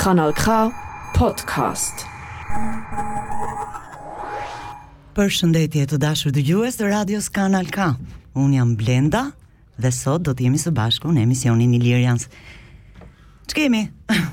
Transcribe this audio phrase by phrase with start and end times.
[0.00, 0.46] Kanal K
[1.14, 1.92] Podcast.
[5.14, 7.90] Përshëndetje të dashur dëgjues të radios Kanal K.
[8.40, 9.26] Un jam Blenda
[9.76, 12.30] dhe sot do të jemi së bashku në emisionin Ilirians.
[13.52, 13.82] Ç'kemi?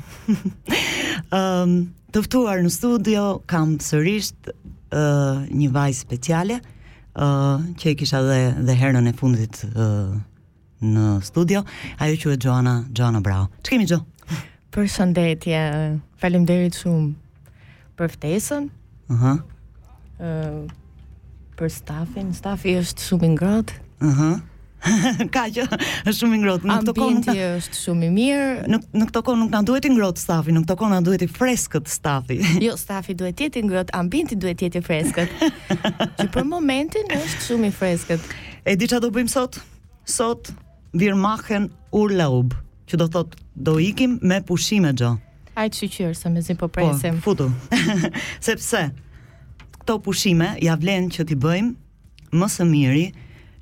[1.35, 1.75] Ëm, um,
[2.15, 6.61] të ftuar në studio kam sërish ë uh, një vajzë speciale ë
[7.19, 8.39] uh, që e kisha dhe
[8.69, 10.19] dhe herën e fundit ë uh,
[10.87, 11.63] në studio,
[12.05, 13.51] ajo që e Joana Gjoana Brau.
[13.65, 14.03] Që kemi Gjo?
[14.75, 15.59] Për shëndetje,
[16.19, 17.13] falem derit shumë
[17.97, 18.67] për ftesën.
[19.15, 19.37] Aha.
[20.17, 20.67] Uh -huh.
[21.57, 23.73] për stafin, stafi është shumë i ngrohtë.
[24.05, 24.29] Aha.
[24.29, 24.33] Uh
[24.87, 25.29] -huh.
[25.33, 25.63] ka që
[26.05, 26.65] është shumë i ngrohtë.
[26.69, 28.49] Në këtë kohë ti është shumë i mirë.
[28.69, 31.21] Në në këtë kohë nuk na duhet i ngrohtë stafi, në këtë kohë na duhet
[31.21, 32.37] i freskët stafi.
[32.65, 35.29] Jo, stafi duhet të jetë i ngrohtë, ambienti duhet të jetë i freskët.
[36.21, 38.21] Që për momentin është shumë i freskët.
[38.65, 39.59] E di çfarë do bëjmë sot?
[40.05, 40.53] Sot
[40.93, 42.53] virmahen ur laub
[42.89, 45.13] që do thot do ikim me pushime, gjo.
[45.57, 47.19] Ai të sigur se mezi po, po presim.
[47.25, 47.51] Po, futu.
[48.45, 48.83] Sepse
[49.81, 53.05] këto pushime ja vlen që ti bëjmë më së miri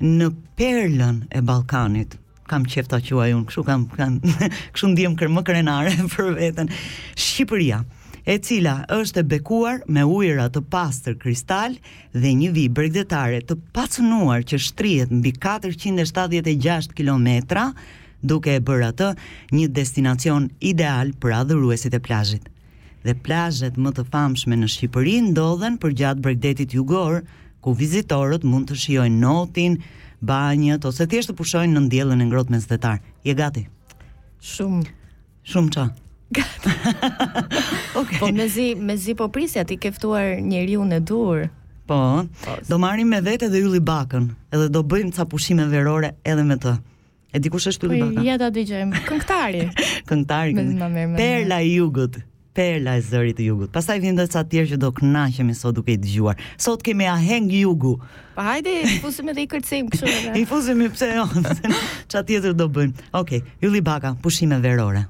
[0.06, 0.28] në
[0.60, 2.20] perlën e Ballkanit.
[2.46, 4.20] Kam qefta që uaj unë, këshu kam, kam
[4.76, 6.70] këshu ndihem kërë më krenare për vetën.
[7.16, 7.80] Shqipëria,
[8.28, 11.80] e cila është e bekuar me ujëra të pastër kristal
[12.14, 17.70] dhe një vi bregdetare të pacënuar që shtrijet në bi 476 kilometra,
[18.28, 19.10] duke e bërë atë
[19.56, 22.50] një destinacion ideal për adhuruesit e plazhit.
[23.06, 27.22] Dhe plazhet më të famshme në Shqipëri ndodhen përgjatë bregdetit jugor,
[27.62, 29.78] ku vizitorët mund të shijojnë notin,
[30.26, 33.00] banjët ose thjesht të pushojnë në ndjellën e ngrohtë mesdhetar.
[33.26, 33.66] Je gati?
[34.46, 34.86] Shumë.
[35.46, 35.86] Shumë ça?
[36.34, 36.74] Gati.
[38.00, 38.22] okay.
[38.22, 41.46] Po mezi mezi po prisja ti ke ftuar njeriu në dur.
[41.86, 42.00] Po,
[42.42, 46.46] po do marrim me vete dhe ylli bakën, edhe do bëjmë ca pushime verore edhe
[46.50, 46.74] me të.
[47.36, 48.14] E dikush është Ulbaka.
[48.20, 49.02] Po ja ta dëgjojmë.
[49.10, 49.64] Këngëtari.
[50.08, 50.66] Këngëtari.
[51.18, 52.22] Perla i Jugut.
[52.56, 53.74] Perla e zërit të Jugut.
[53.76, 56.40] Pastaj vjen edhe ca të tjerë që do kënaqemi sot duke i dëgjuar.
[56.64, 57.98] Sot kemi Aheng Jugu.
[58.38, 60.34] Pa hajde, fusim edhe i kërcim kështu edhe.
[60.40, 61.28] I fusim pse jo.
[62.08, 63.10] Ça tjetër do bëjmë?
[63.20, 65.04] Okej, okay, Baka, pushime verore.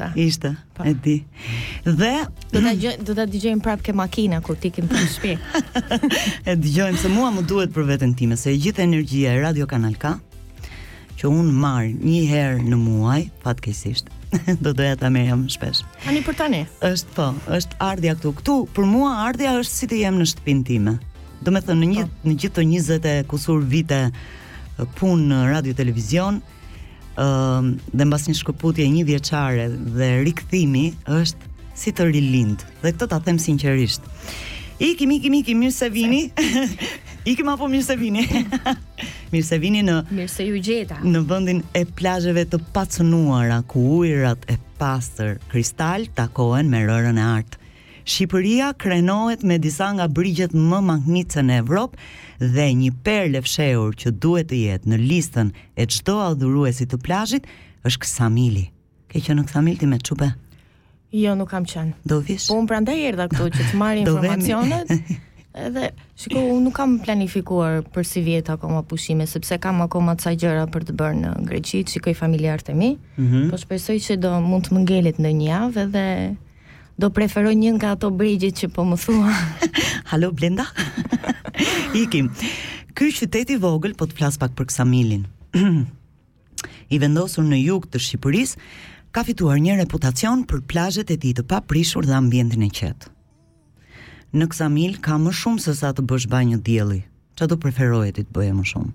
[0.00, 0.12] Elsa.
[0.16, 0.82] Ishte, pa.
[0.84, 0.88] Po.
[0.90, 1.24] e di.
[1.84, 2.72] Dhe do ta
[3.02, 5.34] do ta dëgjojmë prapë ke makina kur ti ke në shtëpi.
[6.50, 9.66] e dëgjojmë se mua më duhet për veten time, se e gjithë energjia e Radio
[9.66, 10.14] Kanal K
[11.18, 14.10] që unë marr një herë në muaj, fatkeqësisht.
[14.62, 15.80] do doja ta merja më shpesh.
[16.06, 16.60] Ani për tani.
[16.86, 17.26] Është po,
[17.58, 18.34] është ardha këtu.
[18.38, 20.94] Ktu për mua ardha është si të jem në shtëpinë time.
[21.42, 22.28] Do me thënë, në, një, po.
[22.28, 26.38] në gjithë të 20 e kusur vite eh, pun në radio televizion,
[27.18, 29.66] dhe mbas një shkëputje një vjeçare
[29.98, 32.62] dhe rikthimi është si të rilind.
[32.82, 34.02] Dhe këtë ta them sinqerisht.
[34.82, 36.24] Ikim, ikim, ikim, mirë se vini.
[37.30, 38.22] ikim apo mirë se vini.
[39.32, 41.00] mirë se vini në Mirë se ju gjeta.
[41.06, 47.26] Në vendin e plazheve të pacënuara ku ujërat e pastër kristal takohen me rërën e
[47.38, 47.62] artë.
[48.08, 54.12] Shqipëria krenohet me disa nga brigjet më magnitëse në Evropë dhe një perle fshehur që
[54.24, 57.50] duhet të jetë në listën e çdo adhuruesi të plazhit
[57.90, 58.62] është Ksamili.
[59.12, 60.30] Ke qenë në Ksamil ti me çupe?
[61.20, 61.98] Jo, nuk kam qenë.
[62.12, 62.48] Do vish.
[62.48, 64.94] Po un prandaj erdha këtu që të marr informacionet.
[65.68, 65.90] Edhe,
[66.22, 70.64] shikoj, unë nuk kam planifikuar për si vjetë akoma pushime, sepse kam akoma të gjëra
[70.72, 73.48] për të bërë në Greqit, shikoj familjarët e mi, mm -hmm.
[73.50, 76.04] po shpesoj që do mund të më ngelit në një javë, edhe
[76.98, 79.30] do preferoj një nga ato brigjit që po më thua.
[80.10, 80.64] Halo Blenda.
[82.00, 82.32] Ikim.
[82.98, 85.24] Ky qytet i vogël po të flas pak për Ksamilin.
[86.92, 88.58] I vendosur në jug të Shqipërisë,
[89.14, 93.12] ka fituar një reputacion për plazhet e tij të paprishur dhe ambientin e qetë.
[94.36, 96.98] Në Ksamil ka më shumë se sa të bësh banjë dielli.
[97.38, 98.92] Çfarë do preferoje ti të bëje më shumë?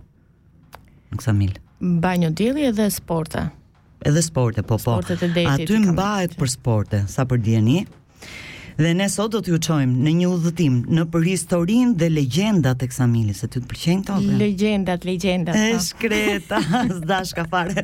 [1.15, 1.55] Në Ksamil.
[2.03, 3.47] Banjë dielli edhe sporte
[4.05, 4.79] edhe sporte, po po.
[4.79, 5.69] Sportet e detit.
[5.69, 7.83] Aty mbahet për sporte, sa për dieni.
[8.73, 12.87] Dhe ne sot do t'ju qojmë në një udhëtim në për historin dhe legendat e
[12.89, 15.59] kësa milis, e ty të përqenjë të Legendat, legendat.
[15.59, 15.83] E po.
[15.91, 16.61] shkreta,
[16.95, 17.83] zdash ka fare.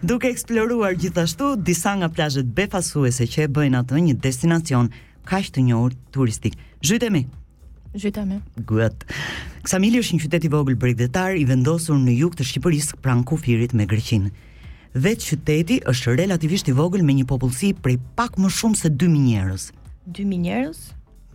[0.00, 4.88] Duke eksploruar gjithashtu, disa nga plajët befasuese që e bëjnë atë një destinacion
[5.28, 6.56] kaq të njohur turistik.
[6.80, 7.26] Zhytemi.
[7.92, 8.40] Zhytemi.
[8.70, 9.04] Gët.
[9.66, 13.76] Kësa është një qytet i vogël bregdetar i vendosur në juk të Shqipërisë pranë kufirit
[13.76, 14.32] me Greqinë
[14.94, 19.26] vetë qyteti është relativisht i vogël me një popullsi prej pak më shumë se 2000
[19.26, 19.68] njerëz.
[20.08, 20.80] 2000 njerëz?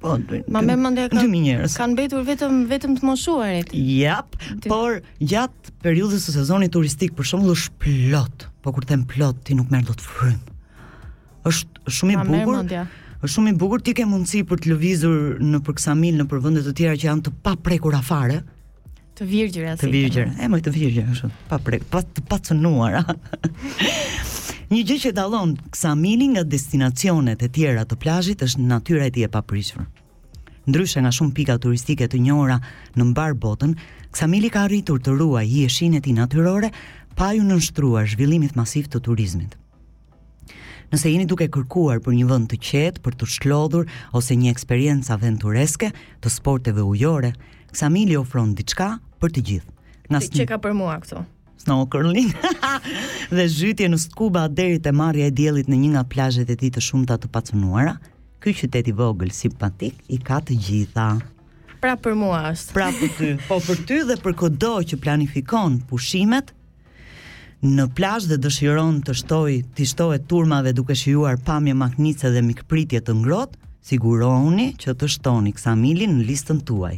[0.04, 0.18] Po,
[0.52, 1.76] Ma me mendja ka 2000 njerëz.
[1.78, 3.70] Kan mbetur vetëm vetëm të moshuarit.
[3.74, 4.36] Jap,
[4.68, 8.46] por gjatë periudhës së sezonit turistik për shembull është plot.
[8.62, 10.42] Po kur them plot, ti nuk merr dot frym.
[11.48, 12.78] Është shumë i bukur.
[13.24, 16.76] Është shumë i bukur ti ke mundësi për të lëvizur në Përksamil në për të
[16.76, 18.44] tjera që janë të paprekura fare.
[19.16, 19.90] Të virgjëra asaj.
[19.96, 22.98] Të E moj të virgjër Pa prek, pa të pacënuar.
[24.74, 29.28] Një gjë që dallon Ksamilin nga destinacionet e tjera të plazhit është natyra e tij
[29.28, 29.86] e papritshme.
[30.68, 32.60] Ndryshe nga shumë pika turistike të njohura
[32.98, 33.78] në mbar botën,
[34.16, 36.70] Ksamili ka arritur të ruajë jeshin e tij natyrore
[37.16, 39.56] pa ju nënshtruar zhvillimit masiv të turizmit.
[40.92, 43.86] Nëse jeni duke kërkuar për një vend të qetë për të shlodhur
[44.16, 45.92] ose një eksperiencë aventureske,
[46.22, 47.32] të sporteve ujore,
[47.76, 48.86] Samili ofron diçka
[49.20, 49.72] për të gjithë.
[50.14, 51.26] Nga që ka për mua këto?
[51.60, 52.32] Snow curling
[53.36, 56.78] dhe zhytje në skuba deri te marrja e diellit në një nga plazhet e ditë
[56.78, 57.98] të shumta të pacunuara.
[58.40, 61.08] Ky qytet i vogël simpatik i ka të gjitha.
[61.84, 62.76] Pra për mua është.
[62.78, 63.32] Pra për ty.
[63.50, 66.54] Po për ty dhe për kudo që planifikon pushimet
[67.66, 73.02] në plazh dhe dëshiron të shtoj të shtohet turmave duke shijuar pamje magnice dhe mikpritje
[73.04, 73.58] të ngrohtë,
[73.92, 76.96] sigurohuni që të shtoni Xamilin në listën tuaj.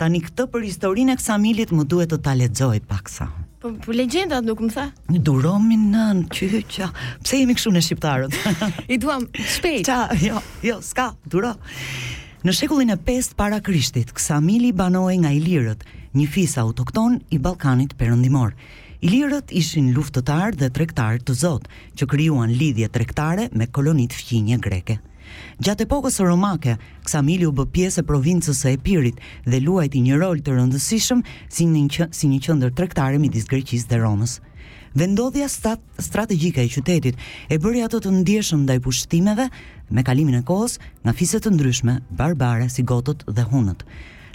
[0.00, 3.26] Tani këtë për historinë e Ksamilit më duhet të ta lexoj paksa.
[3.62, 4.86] Po, po legjendat nuk më tha.
[5.12, 6.88] Një duromi nën qyqja.
[7.22, 8.82] Pse jemi këtu në shqiptarët?
[8.90, 9.86] I duam shpejt.
[9.86, 11.52] Ça, jo, jo, s'ka, duro.
[12.42, 15.84] Në shekullin e 5 para Krishtit, Ksamili banohej nga Ilirët,
[16.18, 18.56] një fis autokton i Ballkanit Perëndimor.
[19.02, 24.98] Ilirët ishin luftëtarë dhe tregtar të Zot, që krijuan lidhje tregtare me kolonitë fqinje greke.
[25.60, 30.40] Gjatë epokës romake, Xamili u bë pjesë e provincës së Epirit dhe luajti një rol
[30.40, 31.20] të rëndësishëm
[31.52, 34.38] si një si një qendër tregtare midis Greqisë dhe Romës.
[34.94, 37.20] Vendodhja strategjike e qytetit
[37.52, 39.46] e bëri atë të ndjeshëm ndaj pushtimeve
[39.90, 43.84] me kalimin e kohës nga fise të ndryshme barbare si gotët dhe hunët.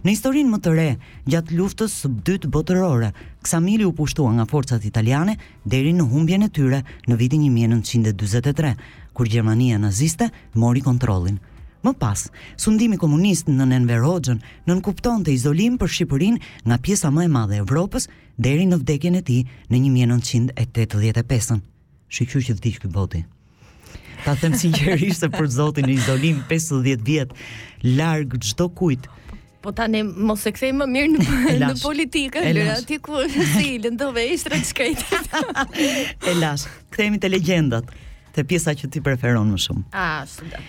[0.06, 0.90] Në historinë më të re,
[1.26, 3.10] gjatë luftës së dytë botërore,
[3.44, 8.76] Xamili u pushtua nga forcat italiane deri në humbjen e tyre në vitin 1943,
[9.18, 11.40] kur Gjermania naziste mori kontrollin.
[11.86, 12.26] Më pas,
[12.60, 17.64] sundimi komunist në Nenverogjën nënkupton të izolim për Shqipërin nga pjesa më e madhe e
[17.64, 18.06] Evropës
[18.38, 19.40] deri në vdekjen e ti
[19.72, 21.58] në 1985.
[22.14, 23.22] Shqyqyr që vdikë këtë boti.
[24.24, 27.34] Ta them sinqerisht se për Zotin izolim 50 vjet
[27.98, 29.08] larg çdo kujt.
[29.66, 31.30] Po tani mos e kthej më mirë në
[31.64, 33.22] në politikë, lëra ti ku
[33.56, 35.46] si lëndove ishte të shkëjtë.
[36.36, 37.92] Elas, kthehemi te legjendat
[38.38, 39.86] te pjesa që ti preferon më shumë.
[39.98, 40.60] Ah, studa.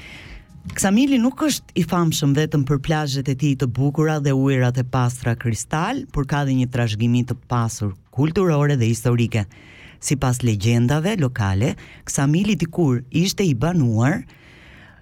[0.73, 4.85] Ksamili nuk është i famshëm vetëm për plazhet e tij të bukura dhe ujërat e
[4.93, 9.45] pastra kristal, por ka dhe një trashëgimi të pasur kulturore dhe historike.
[10.01, 11.75] Sipas legjendave lokale,
[12.09, 14.23] Ksamili dikur ishte i banuar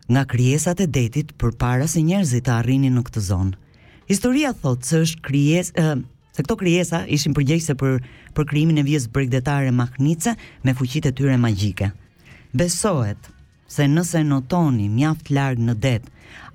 [0.07, 3.55] nga kryesat e detit përpara se njerëzit të arrinin në këtë zonë.
[4.11, 8.01] Historia thotë se është krijes se këto kryesa ishin përgjegjëse për
[8.37, 11.91] për krijimin e vijës bregdetare Mahnice me fuqitë e tyre magjike.
[12.57, 13.19] Besohet
[13.69, 15.99] se nëse notoni mjaft larg në det,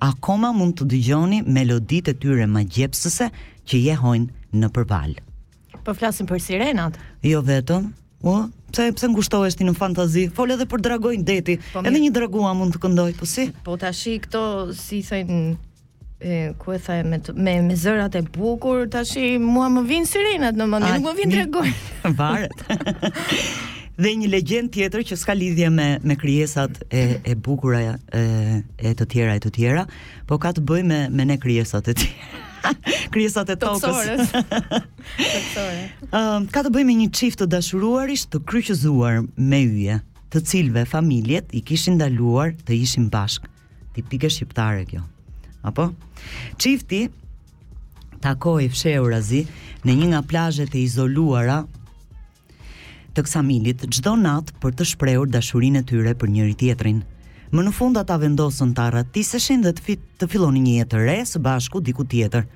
[0.02, 3.28] akoma mund të dëgjoni melodit e tyre ma gjepsëse
[3.70, 5.12] që jehojnë në përbal.
[5.86, 6.96] Po flasim për sirenat?
[7.26, 7.86] Jo vetëm,
[8.26, 8.34] u,
[8.72, 10.24] pse pse ngushtohesh ti në fantazi?
[10.34, 11.58] Fol edhe për dragojn deti.
[11.74, 13.46] Po, edhe një dragua mund të këndoj, po si?
[13.66, 14.42] Po tash këto
[14.78, 15.38] si thënë,
[16.22, 20.58] e ku e tha me me, me zërat e bukur tash mua më vijnë sirenat
[20.58, 21.78] në mendje, nuk më vijnë dragojn.
[22.22, 22.66] Varet.
[24.02, 28.92] dhe një legjend tjetër që s'ka lidhje me me krijesat e e bukura e e
[28.98, 29.84] të tjera e të tjera,
[30.26, 32.40] po ka të bëjë me me ne krijesat e tjera.
[33.14, 33.82] krijesat e tokës.
[33.86, 35.84] Toksore.
[36.18, 39.96] Ëm ka të bëjë me një çift të dashuruarish të kryqëzuar me yje,
[40.34, 43.50] të cilëve familjet i kishin ndaluar të ishin bashkë.
[43.96, 45.02] Tipike shqiptare kjo.
[45.68, 45.90] Apo?
[46.58, 47.02] Çifti
[48.22, 49.42] takoi fsheurazi
[49.84, 51.60] në një nga plazhet e izoluara
[53.14, 57.02] të milit gjdo natë për të shprehur dashurin e tyre për njëri tjetrin.
[57.52, 61.16] Më në fund ata vendosën të arratiseshin dhe të, fit, të filoni një jetë re
[61.28, 62.46] së bashku diku tjetër,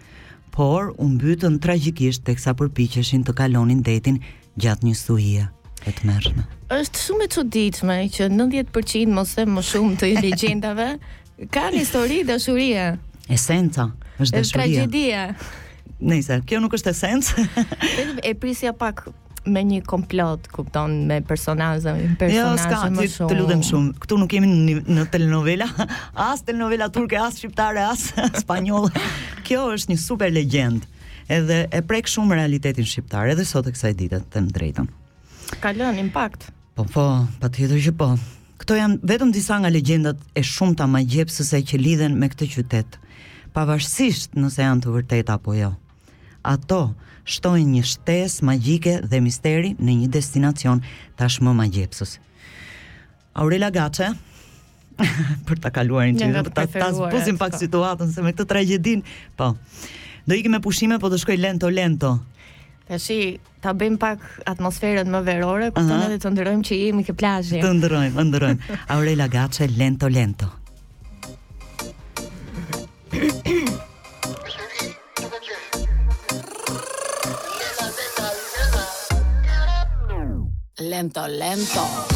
[0.54, 4.22] por unë bytën tragikisht të kësa përpicheshin të kalonin detin
[4.56, 5.50] gjatë një stuhia.
[5.84, 6.32] të
[6.80, 10.88] Êshtë shumë e qëditme që 90% mos dhe më shumë të legendave
[11.54, 12.96] ka një histori dashuria.
[13.28, 14.64] Esenca, është dashuria.
[14.64, 15.28] Tragedia.
[16.00, 17.46] Nëjse, kjo nuk është esenca.
[18.24, 19.06] e prisja pak
[19.50, 23.06] me një komplot, kupton, me personazhe, me personazhe më shumë.
[23.06, 23.92] Jo, ska, të lutem shumë.
[24.02, 25.68] Ktu nuk kemi në, në telenovela,
[26.26, 28.08] as telenovela turke, as shqiptare, as
[28.42, 28.90] spanjolle.
[29.46, 30.86] Kjo është një super legjend.
[31.32, 34.90] Edhe e prek shumë realitetin shqiptar, edhe sot e kësaj dite të them drejtën.
[35.62, 36.48] Ka lënë impakt.
[36.76, 37.06] Po, po,
[37.42, 38.10] patjetër që po.
[38.62, 43.00] Kto janë vetëm disa nga legjendat e shumta magjepsëse që lidhen me këtë qytet,
[43.56, 45.72] pavarësisht nëse janë të vërteta apo jo.
[46.46, 46.78] Ato
[47.26, 50.80] shtojnë një shtesë magjike dhe misteri në një destinacion
[51.18, 52.16] tashmë magjepsës.
[53.42, 54.12] Aurela Gaçe
[55.48, 57.48] për ta kaluarin që do ta pak po.
[57.58, 59.02] situatën se me këtë tragjedin,
[59.36, 59.50] po.
[60.26, 62.14] Do ikim me pushime po do shkoj lento lento.
[62.86, 66.12] Tashi ta bëjm pak atmosferën më verore, kupton po uh -huh.
[66.14, 67.58] edhe të ndërojmë që jemi ke plazhi.
[67.60, 68.78] Të ndërojmë, ndërojmë.
[68.94, 70.46] Aurela Gaçe lento lento.
[80.96, 82.06] lento, lento.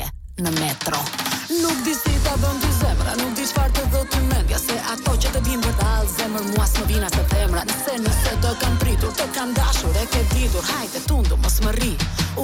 [0.00, 0.96] në metro
[1.52, 5.16] Nuk di si ta dhëm zemra Nuk di çfarë të dhë të mendja Se ato
[5.24, 8.54] që të bim për ta zemër Mua së më bina të themra, Nëse nëse të
[8.62, 11.92] kam pritur Të kam dashur e ke ditur Hajte tundu mos më ri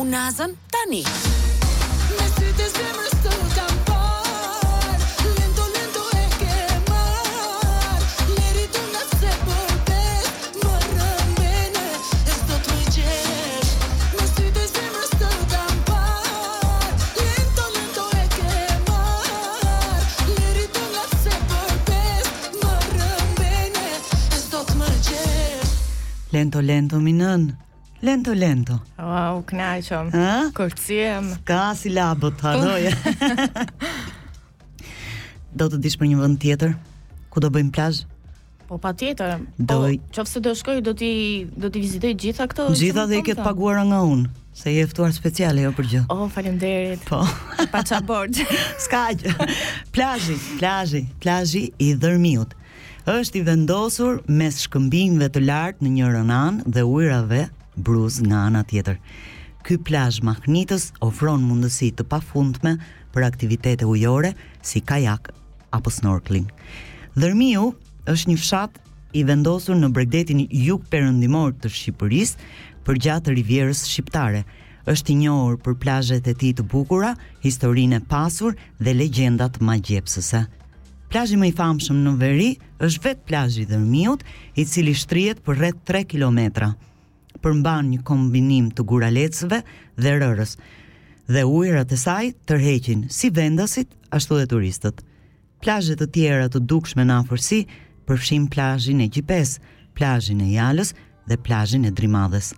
[0.03, 3.68] Unazën tani Me sytë të zemrës të ka
[26.31, 27.49] Lento lento mi nën.
[28.05, 28.79] Lento lento.
[29.01, 30.11] Wow, knajshëm.
[30.13, 30.51] Ha?
[30.53, 31.31] Kurciem.
[31.45, 32.43] Ka si labët, po.
[32.43, 32.93] ha, doje.
[35.59, 36.75] do të dish për një vënd tjetër?
[37.33, 38.03] Ku do bëjmë plazh?
[38.69, 39.41] Po pa tjetër.
[39.57, 39.73] Do...
[39.73, 41.15] Po, qofë se do shkoj, do t'i,
[41.49, 42.69] do t'i vizitoj gjitha këto?
[42.77, 44.29] Gjitha dhe i ketë paguara nga unë.
[44.59, 46.13] Se je ftuar speciale jo për gjithë.
[46.13, 47.09] Oh, faleminderit.
[47.09, 47.25] Po.
[47.73, 48.37] pa çabord.
[48.85, 49.33] Ska gjë.
[49.97, 52.58] Plazhi, plazhi, plazhi i Dërmiut
[53.09, 57.39] është i vendosur mes shkëmbinjve të lartë në njërën anë dhe ujrave
[57.87, 58.99] bruz nga ana tjetër.
[59.65, 62.75] Ky plazh mahnitës ofron mundësi të pafundme
[63.15, 65.31] për aktivitete ujore si kajak
[65.79, 66.53] apo snorkeling.
[67.17, 67.71] Dërmiu
[68.13, 68.77] është një fshat
[69.17, 72.37] i vendosur në bregdetin jugperëndimor të Shqipërisë,
[72.89, 74.45] përgjatë Rivierës Shqiptare.
[74.89, 80.45] Është i njohur për plazhet e tij të bukura, historinë e pasur dhe legjendat magjepsëse.
[81.09, 82.49] Plazhi më i famshëm në veri
[82.85, 84.21] është vetë plazhi i Dërmiut,
[84.61, 86.69] i cili shtrihet për rreth 3 kilometra.
[87.41, 89.63] Përmban një kombinim të guralecëve
[89.97, 90.57] dhe rërës,
[91.29, 95.03] Dhe ujërat e saj tërheqin si vendasit ashtu dhe turistët.
[95.61, 97.59] Plazhe të tjera të dukshme në afërsi
[98.09, 99.59] përfshin plazhin e Gjipes,
[99.99, 100.95] plazhin e Jalës
[101.29, 102.55] dhe plazhin e Drimadhës.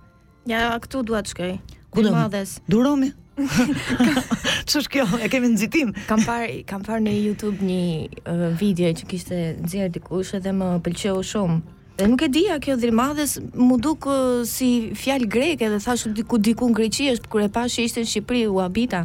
[0.47, 1.57] Ja, këtu duat shkoj.
[1.99, 2.61] Drimadhës.
[2.71, 3.11] Durojmë,
[4.67, 5.07] Çush kjo?
[5.25, 5.89] E kemi nxitim.
[6.11, 7.83] Kam parë, kam parë në YouTube një
[8.25, 11.59] uh, video që kishte nxjer dikush edhe më pëlqeu shumë.
[12.01, 16.39] Dhe nuk e dija kjo dhirmadhës, mu duk uh, si fjalë greke dhe thashu diku
[16.41, 19.05] diku në Greqi është kur e pa që ishte në Shqipëri u habita.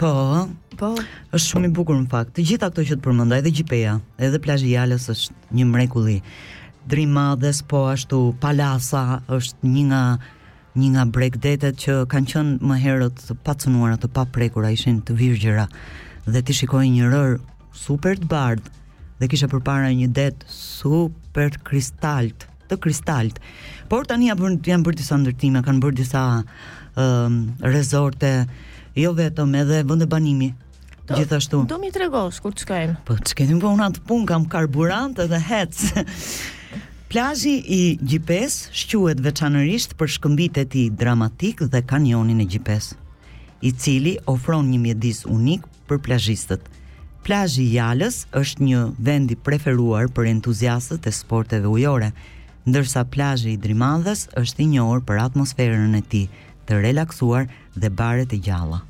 [0.00, 0.12] Po.
[0.76, 0.92] Po.
[1.32, 2.34] Është shumë i bukur në fakt.
[2.36, 5.16] Të gjitha ato që të përmendaj dhe Gjipea, edhe plazhi i është
[5.58, 6.18] një mrekulli.
[6.86, 9.00] Drimadhes po ashtu, palasa
[9.32, 10.02] është një nga
[10.76, 15.64] një nga bregdetet që kanë qënë më herët të të paprekura ishin të virgjera
[16.26, 17.36] dhe ti shikoj një rër
[17.76, 18.68] super të bardh
[19.20, 23.38] dhe kisha përpara një det super kristalt të kristalt
[23.92, 27.40] por tani janë bërë, janë bërë disa ndërtime kanë bërë disa um,
[27.72, 28.34] rezorte
[29.00, 30.52] jo vetëm edhe vënde banimi
[31.06, 34.00] Do, gjithashtu do mi të regosh kur të shkajmë po të shkajmë po unë atë
[34.10, 35.76] punë, kam karburant edhe hec
[37.08, 42.88] Plazhi i Gjipes shquhet veçanërisht për shkëmbitë e tij dramatik dhe kanionin e Gjipes,
[43.68, 46.64] i cili ofron një mjedis unik për plazhistët.
[47.22, 52.10] Plazhi i Jalës është një vend i preferuar për entuziastët e sporteve ujore,
[52.66, 56.26] ndërsa plazhi i Drimandhës është i njohur për atmosferën e tij
[56.66, 57.46] të relaksuar
[57.78, 58.82] dhe baret e gjalla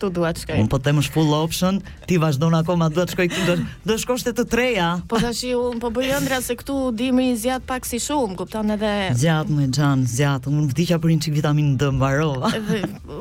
[0.00, 0.56] këtu duat shkoj.
[0.64, 1.76] Un po të mësh full option,
[2.08, 3.56] ti vazhdon akoma duat shkoj këtu do
[3.90, 4.88] do shkosh te të treja.
[5.08, 8.72] Po tash un po bëj ëndra se këtu dimri i zjat pak si shumë, kupton
[8.74, 12.48] edhe zjat më xhan, zjat, un vdiqa për një çik vitaminë D mbarova.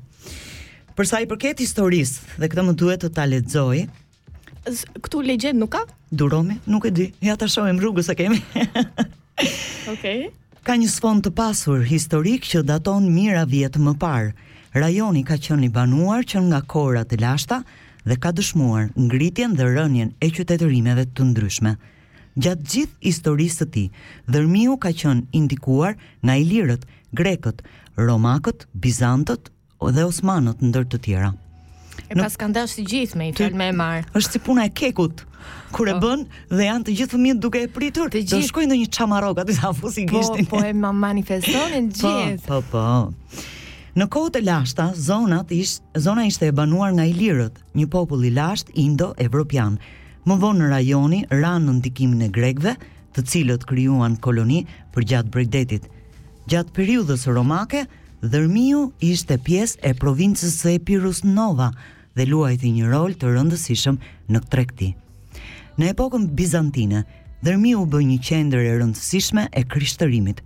[0.98, 3.84] Për sa i përket historisë dhe këtë më duhet të ta lexoj.
[5.04, 5.84] Këtu legjend nuk ka?
[6.10, 7.06] Duromi, nuk e di.
[7.22, 8.40] Ja ta shohim rrugën sa kemi.
[9.86, 9.94] Okej.
[9.94, 10.20] Okay
[10.66, 14.32] ka një sfond të pasur historik që daton mira vjet më parë.
[14.74, 17.60] Rajoni ka qenë i banuar që nga kohra të lashta
[18.02, 21.76] dhe ka dëshmuar ngritjen dhe rënjen e qytetërimeve të ndryshme.
[22.42, 23.86] Gjatë gjithë historisë të ti,
[24.26, 25.94] dërmiu ka qënë indikuar
[26.26, 26.82] nga ilirët,
[27.14, 27.62] grekët,
[28.02, 29.50] romakët, bizantët
[29.94, 31.30] dhe osmanët ndër të tjera.
[32.10, 34.04] E pas kanë dashë të gjithë me i fjalë më e marr.
[34.16, 35.24] Është si puna e kekut.
[35.74, 36.00] Kur e oh.
[36.02, 38.38] bën dhe janë të gjithë fëmijët duke e pritur, të gjithë.
[38.38, 40.46] do shkojnë në një çamarrok aty sa fusi gishtin.
[40.46, 42.46] Po, po e ma manifestonin po, gjithë.
[42.46, 43.42] Po, po, po.
[43.98, 48.32] Në kohët e lashta, zonat ish, zona ishte e banuar nga ilirët, një popull i
[48.36, 49.78] lasht indo-evropian.
[50.28, 52.76] Më vonë në rajoni, ranë në ndikimin e grekve,
[53.16, 54.62] të cilët kryuan koloni
[54.94, 55.86] për gjatë bregdetit.
[56.50, 57.86] Gjatë periudës romake,
[58.26, 61.68] Dërmiu ishte pjesë e provincës e Epirus Nova,
[62.16, 63.96] dhe luajti një rol të rëndësishëm
[64.32, 64.92] në tregti.
[65.78, 67.04] Në epokën bizantine,
[67.44, 70.38] Dërmi u bë një qendër e rëndësishme e krishterimit.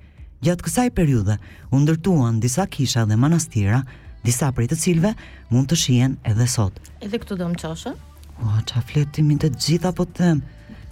[0.42, 1.36] Gjatë kësaj periudhe
[1.70, 3.78] u ndërtuan disa kisha dhe manastira,
[4.26, 5.12] disa prej të cilëve
[5.54, 6.74] mund të shihen edhe sot.
[6.98, 7.94] Edhe këtu do më çoshë?
[8.42, 10.42] Ua, çafletimin të gjitha po të them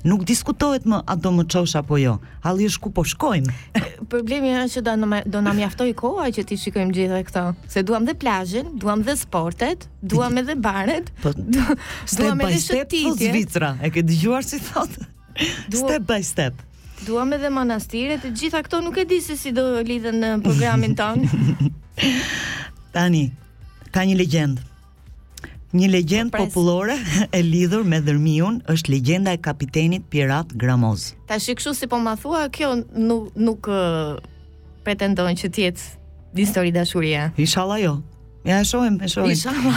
[0.07, 2.19] nuk diskutohet më a do më çosh apo jo.
[2.45, 3.55] Halli është ku po shkojmë.
[4.11, 7.45] Problemi është që do do na mjaftoi koha që ti shikojmë gjithë këto.
[7.69, 11.11] Se duam dhe plazhin, duam dhe sportet, duam edhe baret.
[11.23, 11.65] Po, du,
[12.07, 13.75] step by step po Zvicra.
[13.83, 14.95] E ke dëgjuar si thot?
[15.75, 16.63] step by step.
[17.07, 20.97] Duam edhe manastire, të gjitha këto nuk e di se si do lidhen në programin
[20.99, 21.23] ton.
[22.95, 23.29] Tani,
[23.95, 24.68] ka një legjendë.
[25.77, 26.95] Një legjendë popullore
[27.37, 31.11] e lidhur me Dërmiun është legjenda e kapitenit pirat Gramoz.
[31.29, 34.17] Tashi kështu si po ma thua, kjo nuk nuk uh,
[34.87, 37.27] pretendon që të jetë histori dashurie.
[37.37, 37.97] Inshallah jo.
[38.47, 39.35] Ja shohim, e shohim.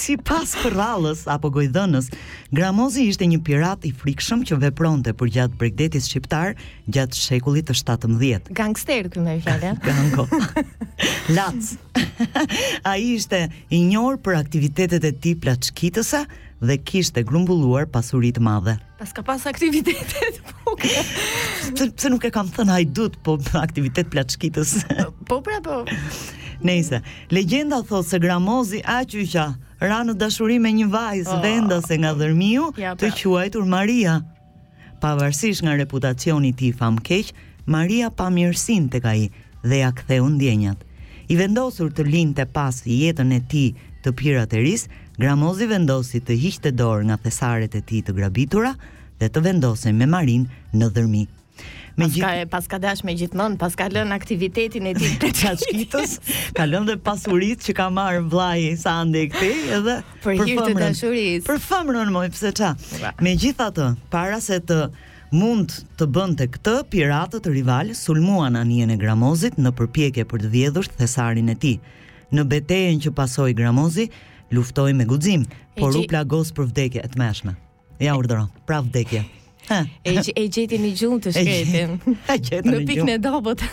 [0.00, 2.06] Sipas përvallës apo gojdhënës,
[2.56, 6.54] Gramozi ishte një pirat i frikshëm që vepronte përgjatë Bregdetit shqiptar
[6.88, 8.48] gjatë shekullit të 17.
[8.56, 9.74] Gangster ky me fjalë.
[9.84, 10.24] Gango.
[11.36, 11.50] A
[12.96, 16.24] Ai ishte i njohur për aktivitetet e tij Plaçkitësa
[16.64, 18.78] dhe kishte grumbulluar pasuri të madhe.
[18.98, 20.74] Pas ka pas aktivitetet po.
[20.80, 24.74] Pse nuk e kam thënë hajdut, po aktivitet plaçkitës.
[24.96, 25.82] po, po pra po.
[26.64, 26.98] Nëse,
[27.30, 29.44] legjenda thot se Gramozi Aqysha
[29.82, 33.18] ra në dashuri me një vajzë oh, vendase nga dhërmiu ja, të pra.
[33.20, 34.16] quajtur Maria.
[34.98, 37.30] Pavarësisht nga reputacioni i tij famkeq,
[37.70, 39.28] Maria pa mirësin tek ai
[39.62, 40.82] dhe ja ktheu ndjenjat.
[41.30, 43.68] I vendosur të linte pas jetën e tij
[44.02, 44.88] të pirateris,
[45.20, 48.74] Gramozi vendosi të hiqte dorë nga thesaret e tij të grabitura
[49.20, 51.26] dhe të vendosej me Marin në dhërmi.
[51.98, 56.12] Me gjithë pas ka dash me gjithmonë, pas ka lënë aktivitetin e tij të çashkitës,
[56.56, 59.48] ka lënë dhe pasurit që ka marr vllai sa ande këtë
[59.80, 61.44] edhe për hir të dashurisë.
[61.48, 62.70] Për famrën moj, pse ça?
[63.24, 64.78] Me gjitha të, para se të
[65.40, 70.52] mund të bënte këtë Piratët rivalë rival sulmuan anijen e Gramozit në përpjekje për të
[70.54, 71.78] vjedhur thesarin e tij.
[72.30, 74.06] Në betejën që pasoi Gramozi,
[74.54, 75.48] luftoi me guxim,
[75.80, 77.58] por u plagos për vdekje të mëshme.
[77.98, 79.26] Ja urdhëron, pra vdekje
[80.04, 81.96] e, e gjeti një gjumë të shkretin
[82.58, 83.64] e në pikën e dobot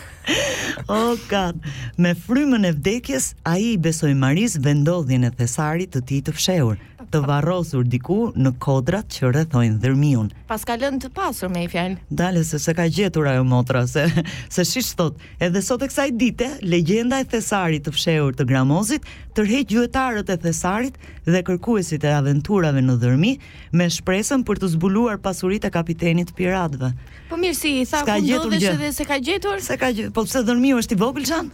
[0.95, 1.69] o god
[2.01, 6.79] me frymën e vdekjes a i besoj Maris vendodhin e thesarit të ti të fsheur
[7.15, 10.31] të varrosur diku në kodrat që rrethojnë dhërmiun.
[10.49, 11.95] Pas ka lënë të pasur me i fjalë.
[12.11, 14.03] Dale se s'e ka gjetur ajo motra se
[14.51, 19.07] se shish thot, edhe sot e kësaj dite legjenda e Thesarit të fshehur të Gramozit
[19.37, 23.33] tërheq gjyetarët e Thesarit dhe kërkuesit e aventurave në dhërmi
[23.71, 26.91] me shpresën për të zbuluar pasuritë e kapitenit piratëve.
[27.31, 29.63] Po mirë si i tha ku ndodhesh edhe se ka gjetur?
[29.71, 30.15] Se ka gjetur.
[30.19, 31.53] Po pse dhërmiu është i vogël xhan?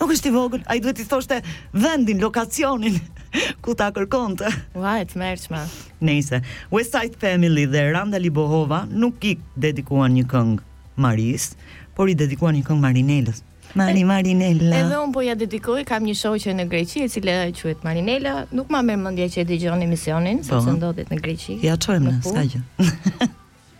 [0.00, 1.40] Nuk është i vogël, ai duhet i thoshte
[1.76, 2.96] vendin, lokacionin
[3.64, 4.48] ku ta kërkonte.
[4.80, 5.60] Ua, e tmerrshme.
[6.06, 6.38] Nëse
[6.72, 10.64] West Side Family dhe Randa Libohova nuk i dedikuan një këngë
[11.00, 11.50] Maris,
[11.96, 13.42] por i dedikuan një këngë Marinelës.
[13.78, 14.80] Mari Marinella.
[14.80, 18.32] Edhe un po ja dedikoj kam një shoqë në Greqi e cila quhet Marinella.
[18.50, 21.60] Nuk ma merr mendja që e dëgjoni misionin, po, sepse ndodhet në Greqi.
[21.62, 22.64] Ja çojmë ne, s'ka gjë.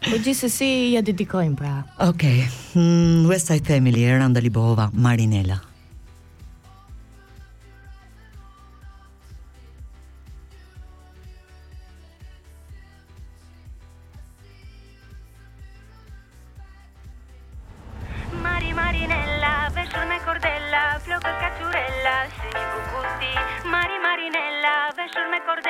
[0.01, 1.75] Po gjithsesi ja dedikojmë pra.
[2.07, 2.47] Okej.
[2.47, 2.61] Okay.
[2.79, 5.59] Mm, West Side Family, Randa Libova, Marinella.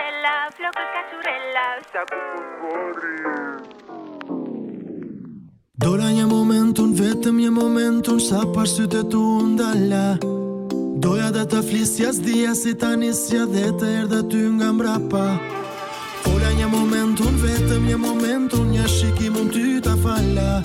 [0.01, 3.17] Nutella, flokët kachurella, sa kukukori.
[5.77, 9.21] Dora një momentun, vetëm një momentun, sa pashtyte tu
[9.53, 10.17] ndala.
[11.05, 13.67] Doja da të flisja s'dija si ta njësja dhe
[13.99, 15.27] erda ty nga mrapa
[16.25, 20.61] Fola një momentun, vetëm një momentun, një shikim unë ty ta falla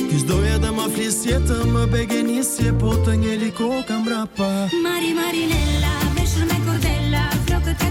[0.00, 5.94] Ti s'doja da më flisje të më bege njësje, po të një liko Mari Marinella,
[6.20, 7.90] veshër me kordella, flokët ka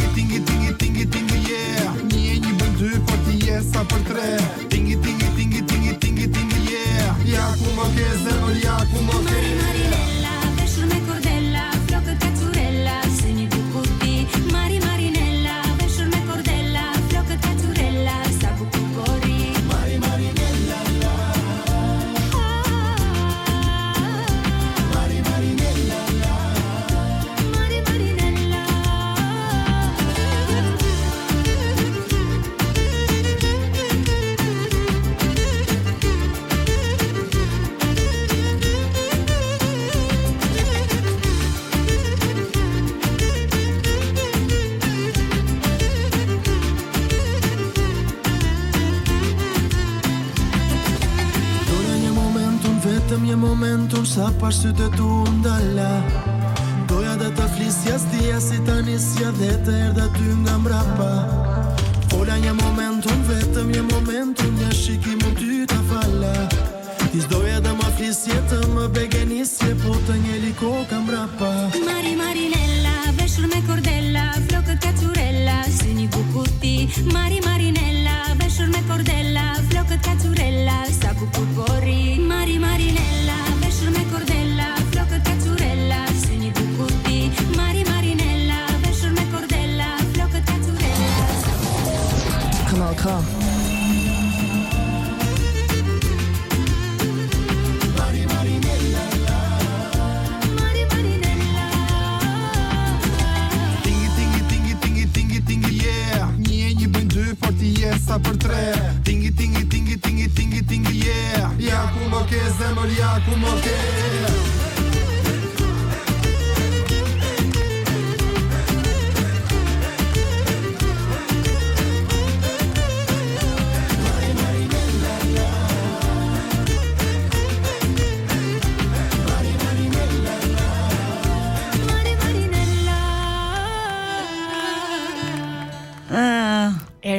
[113.25, 114.60] Marco Monteiro.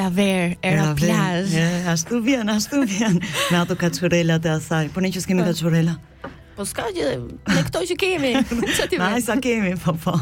[0.06, 1.54] era ver, era plazh.
[1.88, 3.20] Ashtu vjen, ashtu vjen.
[3.50, 4.88] Me ato kaçurela të asaj.
[4.94, 5.48] Po ne që kemi po.
[5.50, 5.94] kaçurela.
[6.56, 7.10] Po s'ka gjë,
[7.54, 8.32] ne këto që kemi.
[8.76, 9.20] Sa ti vjen?
[9.22, 10.16] sa kemi, po po.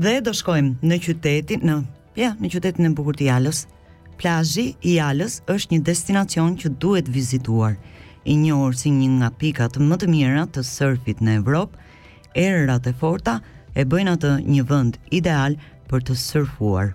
[0.00, 1.76] Dhe do shkojmë në qytetin, në,
[2.18, 3.66] ja, në qytetin e bukur të Jalës.
[4.18, 7.76] Plazhi i Jalës është një destinacion që duhet vizituar.
[8.24, 11.76] I njohur si një nga pikat më të mira të surfit në Evropë,
[12.40, 13.38] erërat e forta
[13.78, 15.58] e bëjnë atë një vend ideal
[15.90, 16.94] për të surfuar.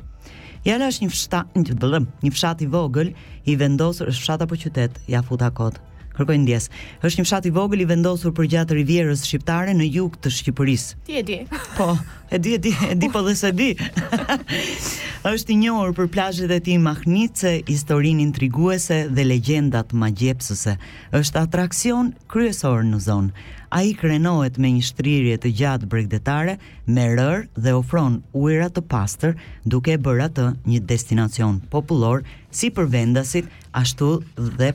[0.69, 3.09] Jala është një fshat, një fshat i vogël,
[3.49, 5.79] i vendosur është fshat apo qytet, ja futa kod
[6.19, 6.67] kërkoj ndjes.
[7.05, 11.03] Është një fshat i vogël i vendosur përgjatë rivierës shqiptare në jug të Shqipërisë.
[11.07, 11.37] Ti e di.
[11.77, 11.89] Po,
[12.35, 13.69] e di, e di, e di po dhe se di.
[15.31, 20.75] është i njohur për plazhet e tij mahnitse, historinë intriguese dhe legjendat magjepsëse.
[21.19, 23.47] Është atraksion kryesor në zonë.
[23.69, 26.55] Ai krenohet me një shtrirje të gjatë bregdetare,
[26.89, 29.37] me rër dhe ofron ujëra të pastër,
[29.69, 34.09] duke bërë atë një destinacion popullor si për vendasit, ashtu
[34.41, 34.71] dhe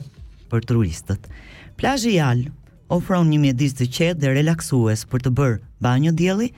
[0.49, 1.27] për turistët.
[1.79, 2.45] Plazhi Jal
[2.93, 6.51] ofron një mjedis të qetë dhe relaksues për të bërë banjo dielli,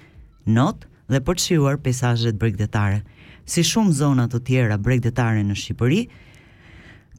[0.46, 3.02] not dhe për të shijuar peizazhet bregdetare.
[3.48, 6.02] Si shumë zona të tjera bregdetare në Shqipëri,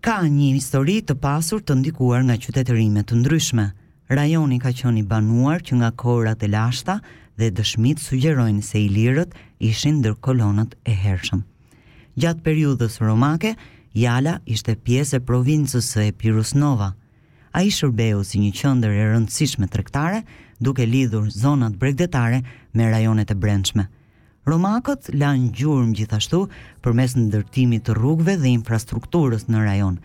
[0.04, 3.68] ka një histori të pasur të ndikuar nga qytetërime të ndryshme.
[4.12, 6.98] Rajoni ka qenë i banuar që nga kohrat e lashta
[7.38, 9.34] dhe dëshmit sugjerojnë se ilirët
[9.68, 11.42] ishin ndër kolonat e hershëm.
[12.18, 13.52] Gjatë periudhës romake,
[13.96, 16.92] Jala ishte pjesë e provincës së Epirus Nova.
[17.56, 20.22] A i shërbeu si një qëndër e rëndësishme trektare,
[20.60, 22.42] duke lidhur zonat bregdetare
[22.76, 23.86] me rajonet e brendshme.
[24.48, 26.42] Romakët lanë gjurëm gjithashtu
[26.84, 29.96] për mes në dërtimi të rrugve dhe infrastrukturës në rajon.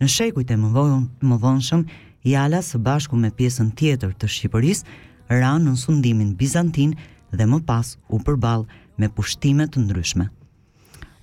[0.00, 1.84] Në shekujt e më vëndshëm,
[2.26, 4.82] Jala së bashku me pjesën tjetër të Shqipëris,
[5.30, 6.96] ranë në sundimin Bizantin
[7.32, 8.64] dhe më pas u përbal
[8.98, 10.28] me pushtimet të ndryshme.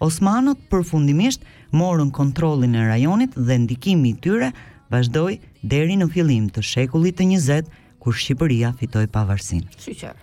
[0.04, 4.52] Osmanët përfundimisht morën kontrolin e rajonit dhe ndikimi i tyre
[4.94, 5.40] vazhdoi
[5.72, 7.72] deri në fillim të shekullit të 20
[8.04, 9.72] kur Shqipëria fitoi pavarësinë.
[9.82, 10.18] Qyçer.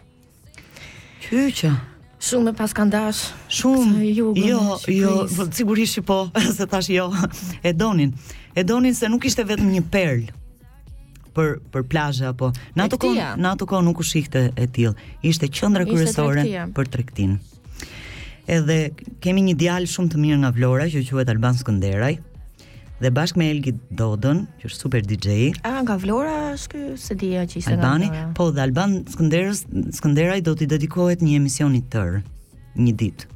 [1.26, 1.72] Qyçja.
[2.20, 4.04] Shumë me pas Shumë.
[4.14, 6.18] jo, jo, po, sigurisht po,
[6.56, 7.08] se tash jo.
[7.68, 8.12] E donin.
[8.54, 10.28] E donin se nuk ishte vetëm një perl
[11.34, 14.94] për për plazhe apo në ato kohë në ato kohë nuk u shihte e tillë.
[15.30, 17.38] Ishte qendra kryesore për tregtinë
[18.50, 18.78] edhe
[19.22, 22.14] kemi një djalë shumë të mirë nga Vlora që quhet Alban Skënderaj
[23.00, 25.36] dhe bashkë me Elgi Dodën, që është super DJ.
[25.64, 28.10] A nga Vlora është ky se dia që ishte Albani?
[28.10, 28.32] Nga Vlora.
[28.36, 29.62] Po, dhe Alban Skënderës
[29.96, 32.20] Skënderaj do t'i dedikohet një emision i tërë,
[32.76, 33.30] një ditë,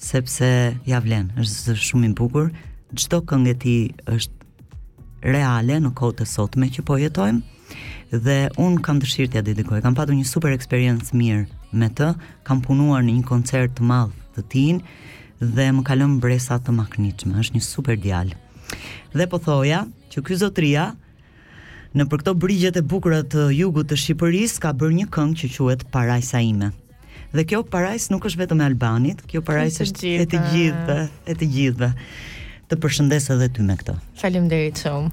[0.00, 0.48] sepse
[0.88, 2.48] ja vlen, është shumë i bukur.
[2.96, 7.58] Çdo këngë e tij është reale në kohët e sotme që po jetojmë
[8.24, 9.82] dhe un kam dëshirë t'ia dedikoj.
[9.84, 11.44] Kam pasur një super eksperiencë mirë
[11.76, 12.14] me të.
[12.48, 14.82] Kam punuar në një koncert të madh të
[15.40, 18.36] dhe më kalon bresa të makniqme, është një super djalë.
[19.16, 20.88] Dhe po thoja që kjo zotria
[21.96, 25.46] në për këto brigjet e bukura të jugut të Shqipërisë ka bërë një këngë që
[25.56, 26.68] quhet Parajsa ime.
[27.32, 30.28] Dhe kjo parajs nuk është vetëm e Albanit, kjo parajs është të gjithë.
[30.28, 31.88] e të gjithëve, e të gjithëve.
[32.70, 33.96] Të përshëndes edhe ty me këtë.
[34.20, 35.08] Faleminderit shumë.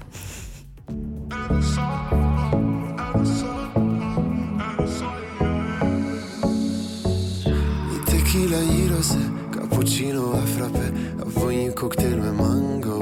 [8.98, 9.16] cose
[9.50, 12.98] Cappuccino a frappe, A voi in cocktail me mango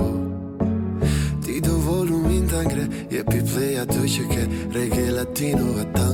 [1.41, 6.06] Ti do volumi in tangre E play a dolce che Reggae latino a tangre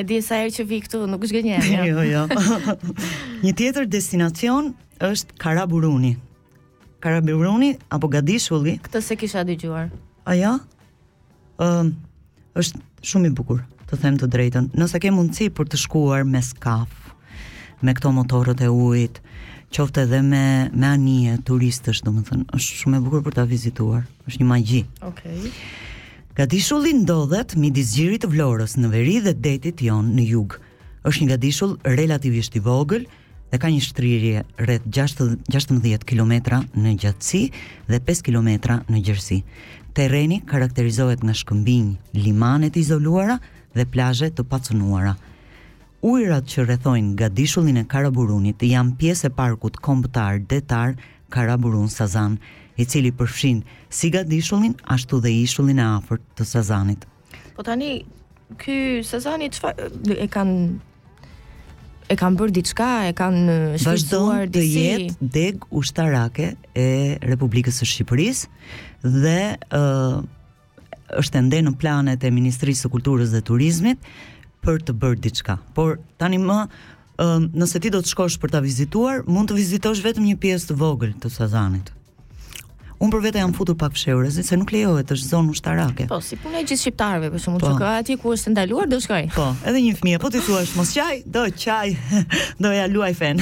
[0.00, 1.64] E di sa herë që vi këtu, nuk zgjenjem.
[1.74, 2.04] Jo, jo.
[2.08, 2.58] jo.
[3.44, 6.14] Një tjetër destinacion është Karaburuni.
[7.02, 8.78] Karaburuni apo Gadishulli?
[8.84, 9.90] Këtë se kisha dëgjuar.
[10.28, 10.54] A ja?
[11.64, 11.92] Ëm
[12.60, 14.70] është shumë i bukur, të them të drejtën.
[14.78, 17.12] Nëse ke mundësi për të shkuar me skaf,
[17.84, 19.20] me këto motorët e ujit,
[19.72, 24.04] qoftë edhe me me anije turistësh, domethënë, është shumë e bukur për ta vizituar.
[24.28, 24.84] Është një magji.
[25.10, 25.38] Okej.
[25.38, 25.54] Okay.
[26.38, 30.52] Gadishulli ndodhet midis xhirit të Vlorës në veri dhe detit jon në jug.
[31.02, 33.08] Është një gadishull relativisht i vogël
[33.50, 37.40] dhe ka një shtrirje rreth 16 kilometra në gjatësi
[37.90, 39.40] dhe 5 kilometra në gjërsi.
[39.96, 43.40] Terreni karakterizohet nga shkëmbinj, limanet izoluara
[43.74, 45.16] dhe plazhe të pacunuara.
[46.06, 50.94] Ujrat që rrethojnë gadishullin e Karaburunit janë pjesë e parkut kombëtar detar
[51.34, 52.38] Karaburun-Sazan
[52.80, 53.60] i cili përfshin
[53.92, 57.04] si gadishullin ashtu dhe ishullin e afërt të Sazanit.
[57.56, 57.90] Po tani
[58.62, 58.76] ky
[59.10, 60.62] Sazani çfarë e kanë
[62.10, 64.78] e kanë bërë diçka, e kanë shfrytzuar disi...
[64.78, 66.48] të jetë deg ushtarake
[66.84, 66.88] e
[67.30, 70.20] Republikës së Shqipërisë dhe ë uh,
[71.20, 74.04] është ende në planet e Ministrisë së Kulturës dhe Turizmit
[74.62, 75.56] për të bërë diçka.
[75.74, 79.58] Por tani më ë uh, nëse ti do të shkosh për ta vizituar, mund të
[79.60, 81.90] vizitosh vetëm një pjesë të vogël të Sazanit.
[83.00, 86.04] Un për vete jam futur pak fshehurës, se nuk lejohet, është zonë ushtarake.
[86.10, 87.68] Po, si puna e gjithë shqiptarëve, për shkak po.
[87.70, 89.22] të kohë aty ku është ndaluar, do shkoj.
[89.32, 91.94] Po, edhe një fëmijë, po ti thua, mos qaj, do qaj,
[92.66, 93.40] do ja luaj fen.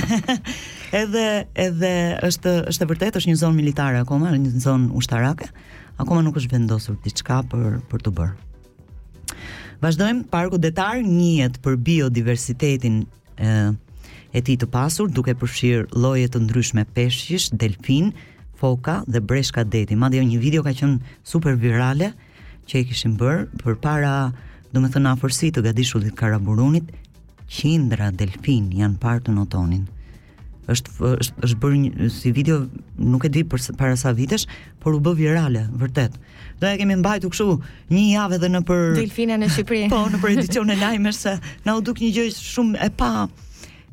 [1.00, 1.24] edhe
[1.64, 1.90] edhe
[2.30, 5.50] është është e vërtet është një zonë militare akoma, një zonë ushtarake.
[5.98, 9.36] Akoma nuk është vendosur diçka për për të bërë.
[9.82, 13.02] Vazdojmë, parku detar njëhet për biodiversitetin
[13.34, 18.14] e, e ti të pasur, duke përfshirë lloje të ndryshme peshqish, delfin,
[18.58, 19.94] Foka dhe Breshka Deti.
[19.96, 22.10] Madje një video ka qenë super virale
[22.68, 24.14] që e kishin bërë për para,
[24.74, 26.90] do me thënë, afërsi të gadishullit Karaburunit,
[27.48, 29.86] qindra delfin janë parë të notonin.
[30.68, 32.58] Është, është, është bërë një, si video,
[33.00, 34.44] nuk e di për, para sa vitesh,
[34.82, 36.18] por u bë virale, vërtet.
[36.60, 37.46] Do e kemi mbajtur kështu
[37.94, 38.84] një javë edhe në për...
[38.98, 39.86] Delfina në Shqipëri.
[39.94, 43.12] po, në për edicion e lajme, se na u duk një gjë shumë e pa...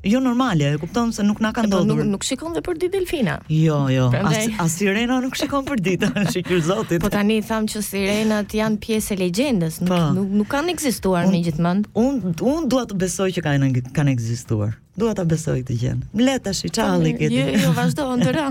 [0.06, 2.04] Jo normale, e kupton se nuk na ka po, ndodhur.
[2.06, 3.40] Nuk, nuk shikon dhe për ditë delfina.
[3.50, 4.12] Jo, jo.
[4.14, 7.02] As, as sirena nuk shikon për ditë, shikur Zotit.
[7.02, 10.00] Po tani tham që sirenat janë pjesë e legjendës, nuk, po.
[10.20, 11.88] nuk nuk kanë ekzistuar në gjithmonë.
[11.98, 14.78] Un un dua të besoj që kanë kanë ekzistuar.
[14.96, 15.96] Dua ta besoj të gjë.
[16.24, 17.34] Le tash i po, këtë.
[17.34, 18.46] Jo, jo, vazhdo ndërë.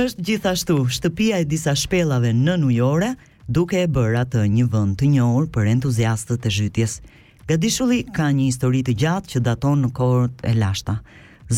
[0.00, 3.12] Është gjithashtu, shtëpia e disa shpellave në Nujore,
[3.46, 7.02] duke e bërë atë një vend të njohur për entuziastët e zhytjes.
[7.50, 10.92] Gadishulli ka një histori të gjatë që daton në kohët e lashta.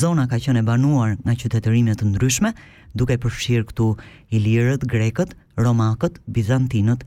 [0.02, 2.54] Zona ka qenë e banuar nga qytetërime të ndryshme,
[2.96, 3.88] duke përfshirë këtu
[4.38, 7.04] Ilirët, Grekët, Romakët, Bizantinët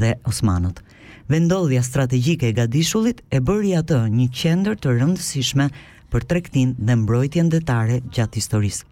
[0.00, 0.80] dhe Osmanët.
[1.28, 5.68] Vendodhja strategjike e Gadishullit e bëri atë një qendër të rëndësishme
[6.12, 8.84] për tregtin dhe mbrojtjen detare gjatë historisë.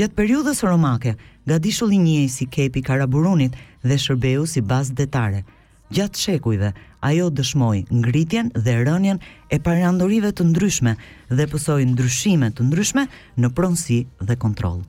[0.00, 1.12] Gjatë periudhës romake,
[1.52, 5.44] Gadishulli njihej si kepi i Karaburunit dhe shërbeu si bazë detare
[5.92, 6.70] gjatë shekujve,
[7.04, 9.18] ajo dëshmoi ngritjen dhe rënjen
[9.52, 10.94] e parandorive të ndryshme
[11.36, 13.04] dhe pësoi ndryshime të ndryshme
[13.42, 14.80] në pronësi dhe kontroll.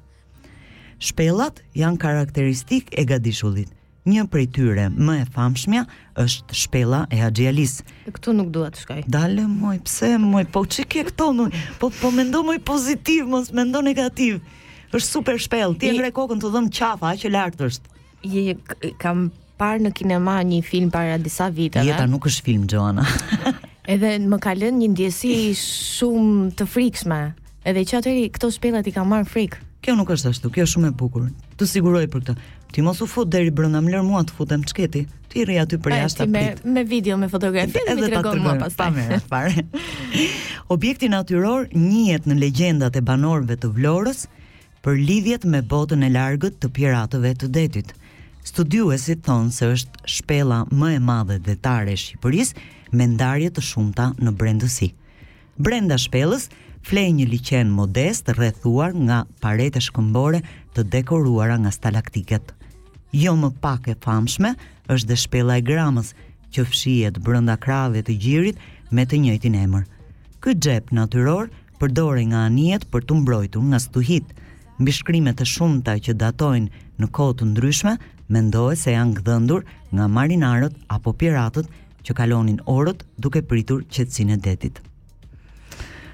[1.04, 3.72] Shpellat janë karakteristik e gadishullit.
[4.04, 5.86] Një prej tyre më e famshmja
[6.20, 8.98] është shpella e Haxhi Ktu Këtu nuk dua të shkoj.
[9.08, 11.56] Dalë moj, pse moj, po çik e këto nuk.
[11.80, 14.42] Po po mendo moj pozitiv, mos mendo negativ.
[14.92, 17.94] Është super shpellë, ti e në kokën të dhëm qafa, aq e lartë është.
[18.24, 18.58] Je
[19.00, 19.32] kam
[19.62, 21.86] parë në kinema një film para disa viteve.
[21.88, 23.06] Jeta nuk është film, Joana.
[23.94, 27.22] edhe më ka lënë një ndjesi shumë të frikshme.
[27.68, 29.58] Edhe që atëri këto shpellat i ka marr frik.
[29.84, 31.30] Kjo nuk është ashtu, kjo është shumë e bukur.
[31.60, 32.38] Të siguroj për këtë.
[32.74, 35.04] Ti mos u fut deri brenda, më lër mua të futem çketi.
[35.30, 36.64] Ti rri aty për jashtë me, prit.
[36.74, 38.78] Me video, me fotografi, më tregon më pastaj.
[38.80, 39.66] Pa mirë, fare.
[40.74, 44.24] Objekti natyror njihet në legjendat e banorëve të Vlorës
[44.86, 47.94] për lidhjet me botën e largët të piratëve të detit.
[48.44, 52.50] Studiuesit thonë se është shpela më e madhe detare e Shqipëris
[52.92, 54.90] me ndarje të shumta në brendësi.
[55.56, 56.50] Brenda shpelës,
[56.84, 60.44] flej një liqen modest rrethuar nga parete shkëmbore
[60.76, 62.52] të dekoruara nga stalaktiket.
[63.16, 64.52] Jo më pak e famshme
[64.92, 66.12] është dhe shpela e gramës
[66.54, 68.60] që fshijet brenda krave të gjirit
[68.92, 69.88] me të njëjtin emër.
[70.44, 71.48] Ky xhep natyror
[71.80, 74.28] përdore nga anijet për të mbrojtur nga stuhit.
[74.84, 77.94] Mbishkrimet e shumta që datojnë në kohë të ndryshme,
[78.34, 81.70] mendohet se janë gdhëndur nga marinarët apo piratët
[82.04, 84.82] që kalonin orët duke pritur qetësinë e detit.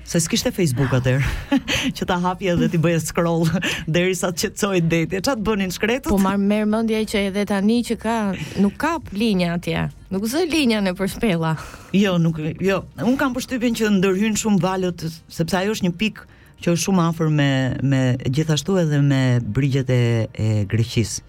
[0.10, 1.60] Se s'kishte Facebook atëherë
[1.98, 3.44] që ta hapje dhe ti bëje scroll
[3.98, 5.20] derisa të qetësohej deti.
[5.22, 6.10] që të bënin shkretët?
[6.10, 8.16] Po marr mërë mendja që edhe tani që ka
[8.64, 9.86] nuk ka linja atje.
[10.14, 11.56] Nuk zë linja në përshpella.
[11.94, 12.84] Jo, nuk jo.
[13.06, 16.28] Un kam përshtypjen që ndërhyn shumë valët sepse ajo është një pikë
[16.60, 17.52] që është shumë afër me
[17.94, 18.02] me
[18.36, 19.24] gjithashtu edhe me
[19.58, 20.02] brigjet e,
[20.34, 21.22] e Greqisë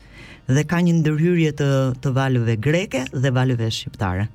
[0.57, 1.68] dhe ka një ndërhyrje të
[2.05, 4.26] të valëve greke dhe valëve shqiptare.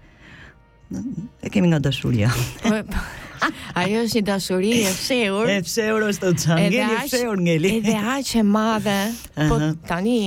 [1.41, 2.29] E kemi nga dashuria.
[2.63, 3.03] Po, po.
[3.79, 5.49] Ajo është një dashuri e fshehur.
[5.55, 7.73] E fshehur është të çangeli e fshehur ngeli.
[7.81, 8.97] Edhe aq e madhe,
[9.35, 9.57] po
[9.89, 10.17] tani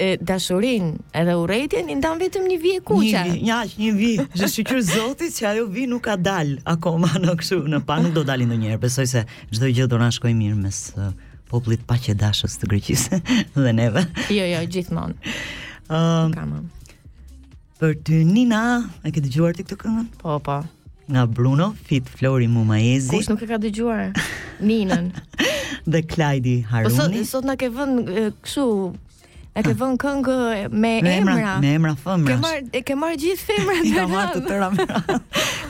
[0.00, 3.12] e dashurin edhe urrëtitën i ndan vetëm një vije kuqe.
[3.28, 4.10] Një një aq një vi,
[4.40, 8.12] që sikur Zoti që ajo vi nuk ka dal akoma në kështu, në pa nuk
[8.16, 8.82] do dalin ndonjëherë.
[8.82, 9.24] Besoj se
[9.56, 10.82] çdo gjë do na shkojë mirë mes
[11.50, 11.80] popullit
[12.20, 13.20] dashës të Greqisë
[13.56, 14.02] dhe neve.
[14.32, 15.34] Jo, jo, gjithmonë.
[15.86, 16.36] Ëm.
[16.42, 16.72] Um,
[17.76, 18.60] për ty Nina,
[19.04, 20.06] e ke dëgjuar ti këtë këngën?
[20.22, 20.54] Po, po.
[21.12, 23.12] Nga Bruno Fit Flori Mumajezi.
[23.12, 24.14] Kush nuk e ka dëgjuar?
[24.64, 25.10] Ninën.
[25.92, 26.94] dhe Klajdi Haruni.
[26.94, 28.64] Po sot, sot na ke vënë kështu
[29.56, 30.32] E ke vënë këngë
[30.76, 31.52] me, me emra, emra.
[31.62, 32.34] Me emra femra.
[32.34, 33.86] Ke marr e ke marr gjithë femrat.
[33.86, 34.98] I kam të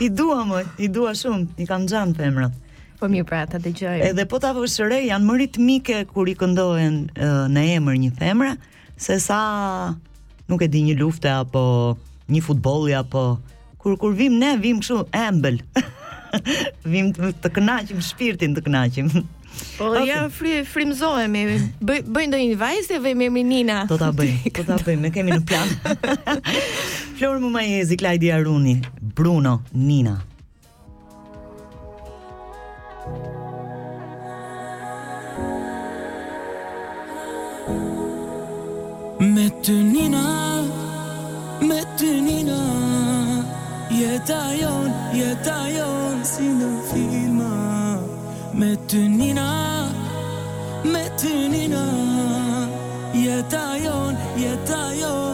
[0.03, 2.57] I dua më, i dua shumë, i kam xhan femrat.
[2.97, 4.07] Po mirë pra, ta dëgjojmë.
[4.11, 6.99] Edhe po ta vëshëre, janë më ritmike kur i këndohen
[7.53, 8.55] në emër një themre,
[8.97, 9.41] se sa
[10.49, 11.63] nuk e di një lufte apo
[12.33, 13.27] një futbolli apo
[13.83, 15.61] kur kur vim ne vim kështu ëmbël.
[16.93, 19.11] vim të, të kënaqim shpirtin, të kënaqim.
[19.77, 20.07] Po okay.
[20.11, 21.45] ja fri, frymzohemi.
[21.85, 23.83] Bëj bëj ndonjë vajzë dhe me Nina.
[23.91, 24.97] Do ta bëj, do ta bëj.
[25.05, 25.97] Ne kemi në plan.
[27.21, 28.79] Flor Mumajezi, Klajdi Aruni,
[29.13, 30.17] Bruno, Nina.
[37.69, 40.63] Me ty nina,
[41.61, 42.59] me ty nina
[43.91, 45.57] Jeta jon, jeta
[46.31, 47.51] si në firma
[48.55, 49.49] Me ty nina,
[50.85, 51.83] me ty nina
[53.15, 55.26] Jeta jon,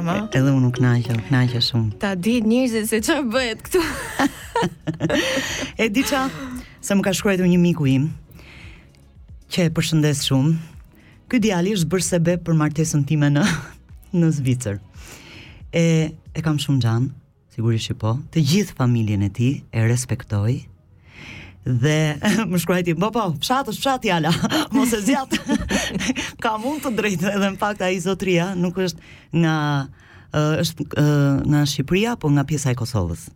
[0.00, 0.28] knaqëm, a?
[0.36, 1.90] Edhe unë knaqëm, knaqëm shumë.
[2.00, 3.82] Ta di njërzit se që bëhet këtu.
[5.82, 6.24] e di qa,
[6.84, 8.08] se më ka shkruajt një miku im,
[9.52, 10.58] që e përshëndes shumë,
[11.32, 13.40] Ky djali është bërë sebe për martesën time në
[14.20, 14.82] në Zvicër.
[15.72, 15.84] E
[16.36, 17.06] e kam shumë xhan,
[17.54, 18.12] sigurisht që po.
[18.34, 20.58] Të gjithë familjen e tij e respektoj
[21.66, 21.98] dhe
[22.50, 25.36] më shkruajti, po po, fshatës, fshati ala, jala, mos e zjat.
[26.42, 29.56] ka mund të drejtë edhe në fakt ai zotria nuk është nga
[30.32, 33.26] është nga Shqipëria, po nga pjesa e Kosovës.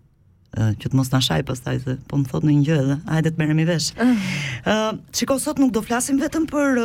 [0.57, 3.31] që të mos na shaj pastaj se po më thot në një gjë edhe, hajde
[3.35, 3.91] të merremi vesh.
[4.01, 4.77] Ë,
[5.13, 6.81] çiko sot nuk do flasim vetëm për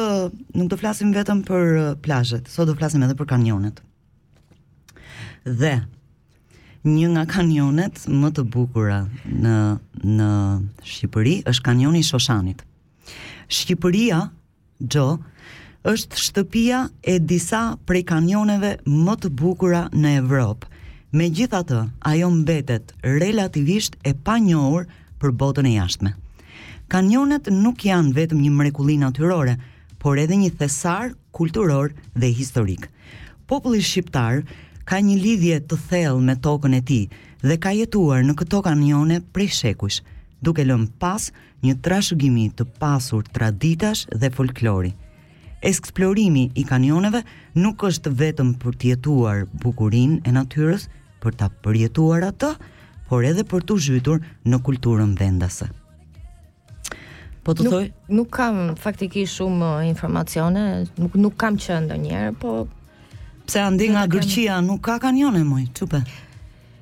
[0.59, 1.69] nuk do flasim vetëm për
[2.03, 3.79] plazhet, sot do flasim edhe për kanionet.
[5.47, 5.77] Dhe
[6.81, 9.55] Një nga kanionet më të bukura në
[10.17, 10.29] në
[10.81, 12.63] Shqipëri është kanioni i Shoshanit.
[13.53, 14.23] Shqipëria,
[14.81, 15.03] jo,
[15.91, 20.69] është shtëpia e disa prej kanioneve më të bukura në Evropë.
[21.13, 24.87] Megjithatë, ajo mbetet relativisht e panjohur
[25.21, 26.15] për botën e jashtme.
[26.89, 29.57] Kanionet nuk janë vetëm një mrekulli natyrore,
[30.01, 32.89] por edhe një thesar kulturor dhe historik.
[33.45, 34.41] Populli shqiptar
[34.89, 37.03] Ka një lidhje të thellë me tokën e tij
[37.45, 40.01] dhe ka jetuar në këto kanione prej shekujsh,
[40.41, 41.27] duke lënë pas
[41.61, 44.93] një trashëgimi të pasur traditash dhe folklori.
[45.61, 47.21] Eksplorimi i kanioneve
[47.61, 50.87] nuk është vetëm për të jetuar bukurinë e natyrës,
[51.21, 52.55] për ta përjetuar atë,
[53.09, 55.67] por edhe për të zhytur në kulturën vendase.
[57.45, 60.65] Po të thoj, nuk kam faktikisht shumë uh, informacione,
[60.97, 62.55] nuk kam qenë ndonjëherë, po
[63.45, 66.01] pse andi nga Gërqia nuk ka kanione moj, çupe.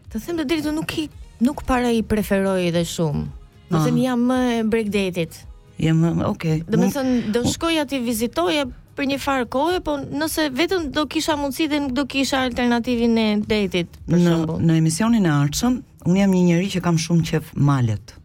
[0.09, 1.07] Të them të drejtë nuk i
[1.45, 3.25] nuk para i preferoj edhe shumë.
[3.69, 3.85] Do të ah.
[3.87, 5.45] them jam më e it
[5.79, 6.59] Jam okay.
[6.67, 11.05] Do të them do shkoj aty vizitoje për një farë kohë, po nëse vetëm do
[11.07, 14.57] kisha mundësi dhe nuk do kisha alternativin e detit, për në, shembull.
[14.59, 18.15] Në emisionin e ardhshëm, un jam një njerëz që kam shumë qef malet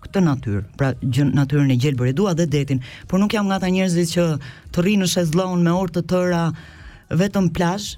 [0.00, 3.58] këtë natyrë, pra gjë natyrën e gjelbër e dua dhe detin, por nuk jam nga
[3.60, 4.24] ata njerëzit që
[4.72, 6.46] të rrinë në shezllon me orë të tëra,
[7.10, 7.94] vetëm plazh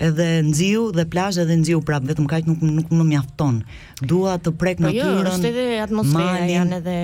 [0.00, 3.60] edhe nxiu dhe plazh edhe nxiu prap vetëm kaq nuk nuk më mjafton.
[4.02, 5.20] Dua të prek po, jo, natyrën.
[5.20, 6.96] Jo, është edhe atmosfera janë edhe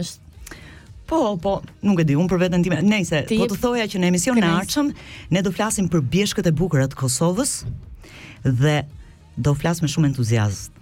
[0.00, 0.30] është
[1.12, 2.78] Po, po, nuk e di, unë për veten time.
[2.88, 4.86] Nëse ti po të thoja që në emision në ardhshëm
[5.34, 7.52] ne do flasim për bjeshkët e bukura të Kosovës
[8.46, 8.76] dhe
[9.36, 10.72] do flas me shumë entuziazëm.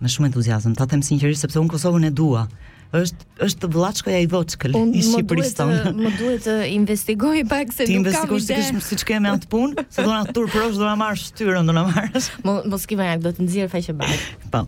[0.00, 2.44] Me shumë entuziazëm, ta them sinqerisht sepse unë Kosovën e dua
[2.90, 5.92] është është vllaçkoja i voçkël i Shqipërisë tonë.
[5.96, 7.86] Më duhet të investigoj pak se nuk kam ide.
[7.86, 11.70] Ti investigosh siç kemi atë punë, se do na tur prosh do na marr shtyrën,
[11.70, 12.28] do na marr.
[12.44, 14.24] Mos kiva do të nxjerr faqe bash.
[14.52, 14.64] Po.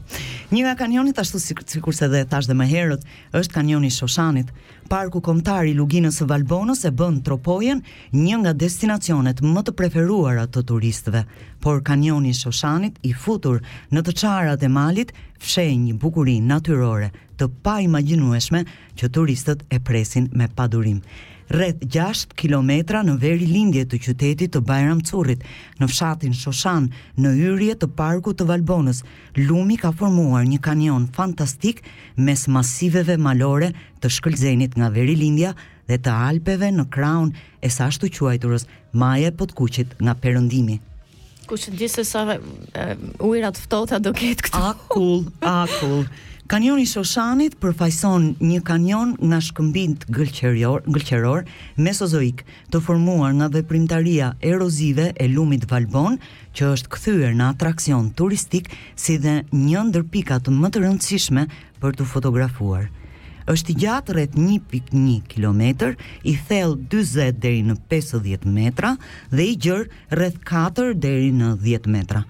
[0.54, 3.02] Një nga kanionit ashtu sikurse si dhe tash dhe më herët,
[3.34, 4.54] është kanioni i Shoshanit,
[4.92, 7.78] parku kombëtar i luginës së Valbonës e bën Tropojen
[8.16, 11.22] një nga destinacionet më të preferuara të turistëve,
[11.64, 17.08] por kanjoni i Shoshanit i futur në të çarat e malit fsheh një bukurinë natyrore
[17.40, 18.66] të paimagjinueshme
[19.00, 21.00] që turistët e presin me padurim
[21.52, 25.42] rreth 6 kilometra në veri lindje të qytetit të Bajram Curit,
[25.80, 26.86] në fshatin Shoshan,
[27.20, 29.02] në yrje të parku të Valbonës,
[29.36, 31.82] lumi ka formuar një kanion fantastik
[32.16, 35.52] mes masiveve malore të shkëllzenit nga veri lindja
[35.90, 40.78] dhe të alpeve në kraun e sa quajturës Maje Potkuqit nga perëndimi.
[41.48, 42.38] Kushtë gjithë se sa
[43.26, 44.58] ujrat ftohta do ketë këtu.
[44.58, 45.66] A cool, a
[46.52, 51.46] Kanjoni i Shoshanit përfajson një kanion nga shkëmbint gëlqeror, gëlqeror
[51.86, 52.42] mesozoik
[52.74, 56.18] të formuar nga veprimtaria erozive e lumit Valbon,
[56.52, 58.68] që është këthyër në atrakcion turistik
[59.04, 61.46] si dhe një ndërpikat më të rëndësishme
[61.80, 62.84] për të fotografuar.
[63.54, 68.92] është i gjatë rrët 1.1 km, i thellë 20 deri në 50 metra
[69.32, 69.88] dhe i gjërë
[70.18, 72.26] rrët 4 deri në 10 metra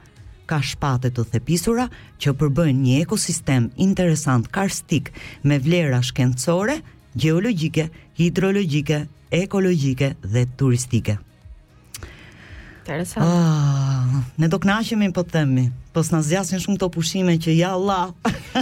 [0.53, 1.87] ka shpate të thepisura
[2.21, 5.09] që përbëjnë një ekosistem interesant karstik
[5.49, 6.75] me vlera shkencore,
[7.23, 7.87] geologjike,
[8.21, 8.99] hidrologjike,
[9.41, 11.17] ekologjike dhe turistike.
[12.83, 13.25] Interesant.
[13.25, 18.13] Ah, ne do knaqemi po themi, po na zgjasin shumë këto pushime që ja Allah.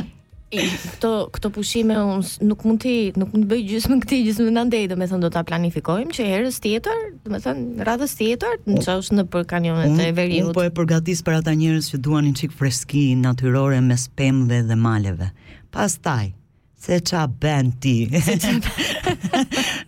[0.50, 4.80] këto këto pushime un nuk mund ti nuk mund bëj gjysmë këtë gjysmë në ndej,
[4.90, 10.00] domethënë do ta planifikojmë që herës tjetër, domethënë radhës tjetër, në çës në për kanionet
[10.02, 10.48] e veriut.
[10.50, 14.62] Un po e përgatis për ata njerëz që duan një çik freski natyrore me pemëve
[14.70, 15.30] dhe maleve.
[15.74, 16.32] Pastaj
[16.80, 18.08] Se qa ben ti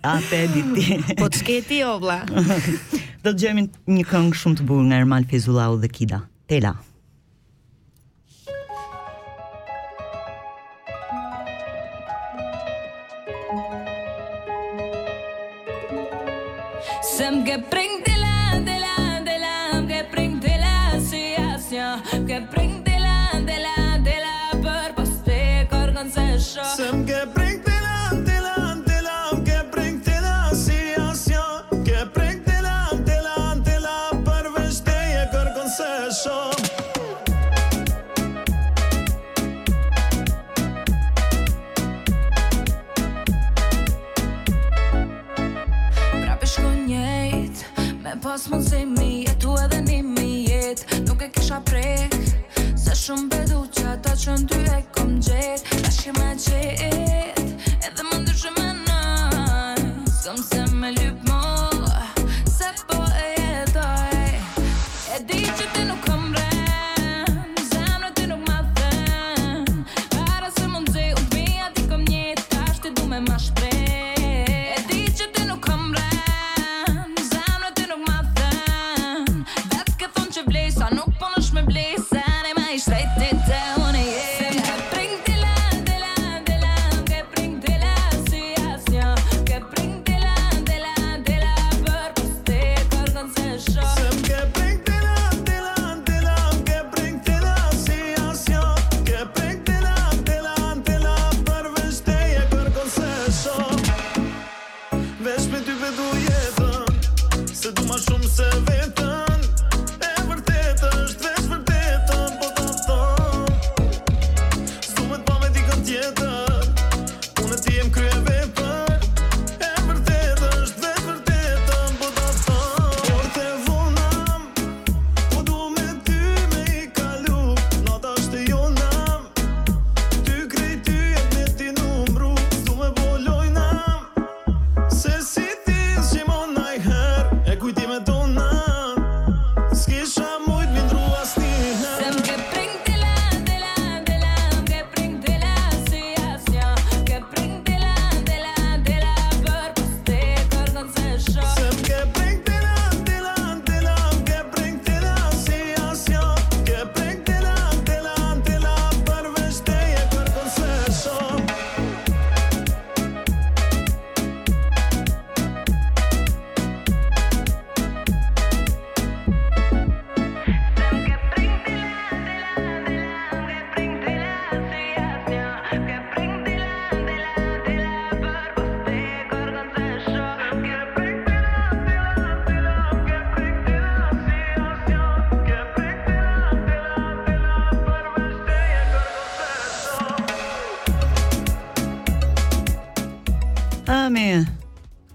[0.04, 1.94] A te di ti Po të shketi o
[3.24, 3.64] Do të gjemi
[3.96, 6.20] një këngë shumë të burë Nga Ermal Fizulau dhe Kida
[6.52, 6.74] Tela
[17.16, 18.31] Jsem gebring die
[48.42, 52.14] mos mund zemi E tu edhe një mi jet Nuk e kisha prek
[52.76, 54.51] Se shumë bedu që ata qëndu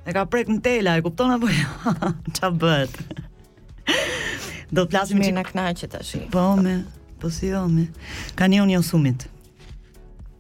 [0.08, 1.95] e ka prek në tela, e kupton apo jo?
[2.38, 2.95] Ça bëhet?
[4.72, 6.14] Do të flasim çik na kënaqet tash.
[6.32, 6.78] Po me,
[7.22, 7.88] po si jo me.
[8.39, 9.28] Kanioni i Osumit.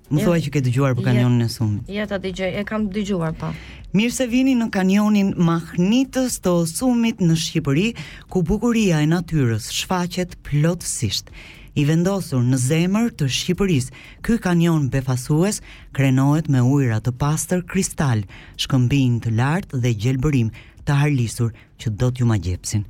[0.07, 1.89] Më thuaj që ke dëgjuar për po kanionin e Osumit.
[1.91, 3.49] Ja ta dëgjoj, e kam dëgjuar po.
[3.95, 7.87] Mirë se vini në kanionin mahnitës të Osumit në Shqipëri,
[8.31, 11.31] ku bukuria e natyrës shfaqet plotësisht
[11.77, 13.93] i vendosur në zemër të Shqipërisë.
[14.25, 15.59] Ky kanion befasues
[15.95, 18.23] krenohet me ujëra të pastër kristal,
[18.57, 20.49] shkëmbim të lartë dhe gjelbërim
[20.87, 22.85] të harlisur që do t'ju magjepsin.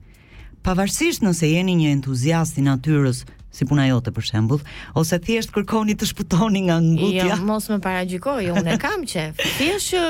[0.64, 3.26] Pavarësisht nëse jeni një entuziast i natyrës
[3.56, 4.64] si puna jote për shembull,
[5.00, 7.28] ose thjesht kërkoni të shpëtoni nga ngutja.
[7.34, 9.40] Jo, mos më paragjikoj, unë kam qef.
[9.58, 10.04] Thjesht që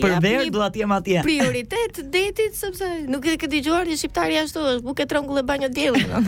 [0.00, 1.22] për verë do atje ma atje.
[1.24, 5.42] Prioritet detit, sëpse nuk e këtë i gjuar një shqiptari ashtu, është buke trongull e
[5.46, 6.20] banjo djelë.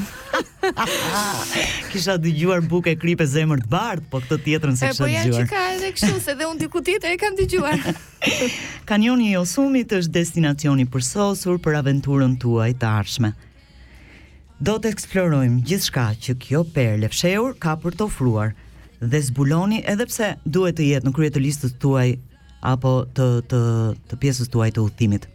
[1.92, 5.14] Kisha të gjuar buke kripe zemër të bardë, po këtë tjetërën se kësha të gjuar.
[5.14, 7.88] po janë që ka edhe këshu, se dhe unë diku tjetër e kam të gjuar.
[8.88, 13.32] Kanjoni i Osumit është destinacioni për sosur për aventurën tuaj të arshme.
[14.64, 18.52] Do të eksplorojmë gjithë që kjo per lefsheur ka për të ofruar,
[19.04, 22.14] dhe zbuloni edhe pse duhet të jetë në krye të listës tuaj
[22.64, 23.60] apo të të
[24.08, 25.28] të pjesës tuaj të udhimit.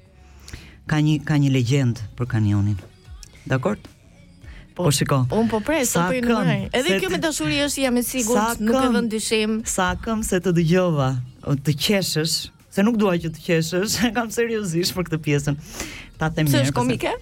[0.90, 2.78] Ka një ka një legjend për kanionin.
[3.46, 3.78] Dakor?
[4.74, 5.20] Po, po shiko.
[5.36, 6.74] Un po pres, sa po i nuk.
[6.74, 9.56] Edhe kjo me dashuri është jam e sigurt, nuk e vën dyshim.
[9.66, 9.92] Sa
[10.26, 11.12] se të dëgjova,
[11.68, 12.38] të qeshësh,
[12.76, 15.60] se nuk dua që të qeshësh, kam seriozisht për këtë pjesën.
[16.18, 16.58] Ta them mirë.
[16.58, 17.14] Se është komike?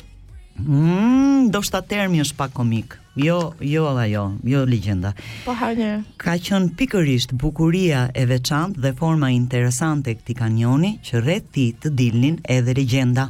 [0.59, 2.95] Mm, do shta termi është pak komik.
[3.17, 5.11] Jo, jo valla jo, jo legjenda.
[5.45, 5.89] Po ha një.
[6.21, 11.67] Ka qen pikërisht bukuria e veçantë dhe forma interesante e këtij kanjoni që rreth ti
[11.81, 13.27] të dilnin edhe legjenda,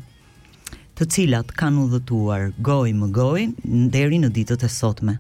[0.96, 3.48] të cilat kanë udhëtuar gojë më gojë
[3.94, 5.18] deri në ditët e sotme.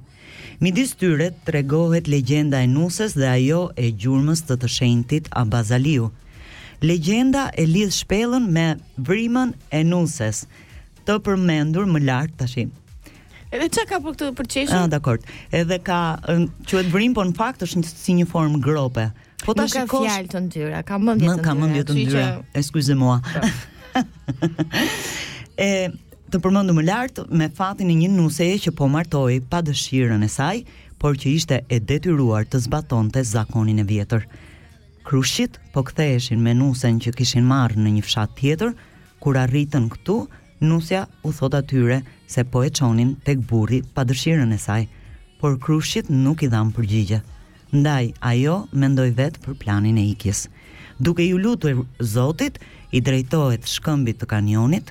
[0.63, 6.07] Midis tyre tregohet legjenda e nuses dhe ajo e gjurmës të të shenjtit Abazaliu.
[6.81, 8.69] Legjenda e lidh shpellën me
[9.01, 10.45] vrimën e nuses,
[11.07, 12.57] të përmendur më lart tash.
[13.47, 14.75] Edhe çka ka po këtu për çeshin?
[14.75, 15.21] Ah, dakor.
[15.55, 15.99] Edhe ka
[16.67, 19.05] quhet vrim, po në fakt është një, si një formë grope.
[19.45, 20.03] Po tash ka kosh...
[20.09, 21.35] fjalë të ndyra, ka mendje të ndyra.
[21.37, 22.25] Nuk ka mendje të ndyra.
[22.59, 23.21] Ekskuzë mua.
[23.23, 24.01] Po.
[25.67, 25.69] e
[26.27, 30.29] të përmendur më lart me fatin e një nuseje që po martoi pa dëshirën e
[30.33, 30.57] saj,
[30.99, 34.27] por që ishte e detyruar të zbatonte zakonin e vjetër.
[35.07, 38.75] Krushit po ktheheshin me nusen që kishin marrë në një fshat tjetër,
[39.23, 40.17] kur arritën këtu,
[40.61, 44.87] Nusja u thot atyre se po e qonin tek burri pa dëshirën e saj,
[45.39, 47.19] por krushit nuk i dham përgjigje.
[47.77, 50.47] Ndaj, ajo mendoj vetë për planin e ikjes.
[50.99, 52.57] Duke ju lutur zotit,
[52.91, 54.89] i drejtohet shkëmbit të kanionit,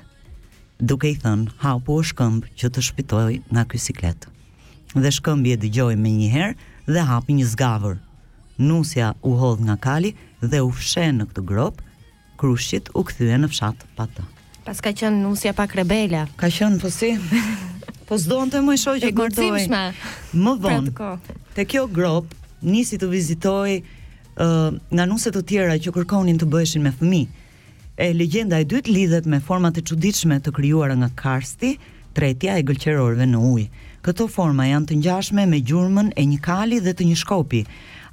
[0.79, 4.29] duke i thënë, hapo o shkëmb që të shpitoj nga kjo siklet.
[4.95, 6.53] Dhe shkëmbi e dëgjoj me njëherë
[6.93, 7.97] dhe hapi një zgavër.
[8.61, 11.81] Nusja u hodh nga kali dhe u fshe në këtë grop,
[12.37, 14.23] krushit u këthyë në fshatë patë.
[14.27, 14.36] të.
[14.67, 16.25] Pas ka qenë nusja pak rebela.
[16.35, 17.13] Ka qenë, po si?
[18.07, 19.75] po s'donë të më i shoqë të mërtoj.
[20.43, 21.11] Më vonë,
[21.55, 22.33] të kjo grop,
[22.67, 27.21] nisi të vizitoj uh, nga nuset të tjera që kërkonin të bëheshin me fëmi.
[27.95, 31.77] E legjenda e dytë lidhet me format të quditshme të kryuar nga karsti,
[32.17, 33.67] tretja e gëlqerorve në ujë.
[34.03, 37.63] Këto forma janë të njashme me gjurmën e një kali dhe të një shkopi,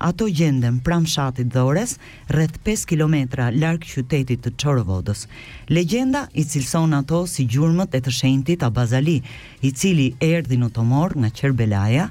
[0.02, 1.96] Ato gjenden pranë fshatit Dhores,
[2.34, 5.26] rreth 5 kilometra larg qytetit të Çorovodës.
[5.70, 9.20] Legjenda i cilson ato si gjurmët e të shenjtit Abazali,
[9.62, 12.08] i cili erdhi në Tomor nga Çerbelaja,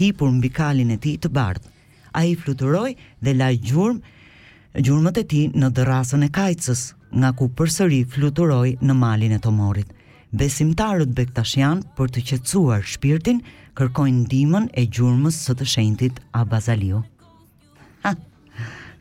[0.00, 1.68] hipur mbi kalin e tij të bardhë.
[2.16, 6.86] Ai fluturoi dhe la gjurmë gjurmët e tij në dërrasën e Kajcës,
[7.20, 9.92] nga ku përsëri fluturoi në malin e Tomorit.
[10.36, 13.44] Besimtarët Bektashian për të qetësuar shpirtin
[13.78, 17.04] kërkojnë ndihmën e gjurmës së të shenjtit Abazaliu.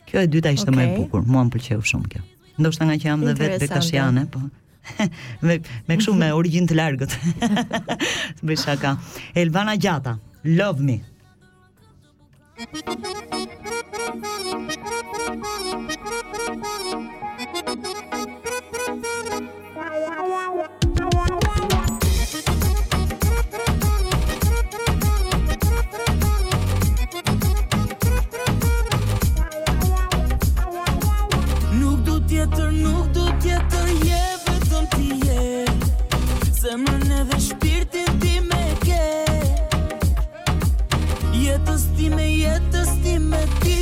[0.09, 0.81] Kjo e dyta ishte okay.
[0.81, 2.21] më e bukur, mua më pëlqeu shumë kjo.
[2.61, 4.43] Ndoshta nga që jam dhe vetë bektashiane, po.
[5.45, 5.55] me
[5.89, 7.17] me kështu me origjinë të largët.
[8.45, 8.97] Bëj shaka.
[9.33, 11.01] Elvana Gjata, Love Me.
[32.25, 38.61] Tjetër nuk du tjetër je, vetëm ti je Se më në dhe shpirtin ti me
[38.81, 39.03] ke
[41.43, 43.77] Jetës ti me jetës ti me ti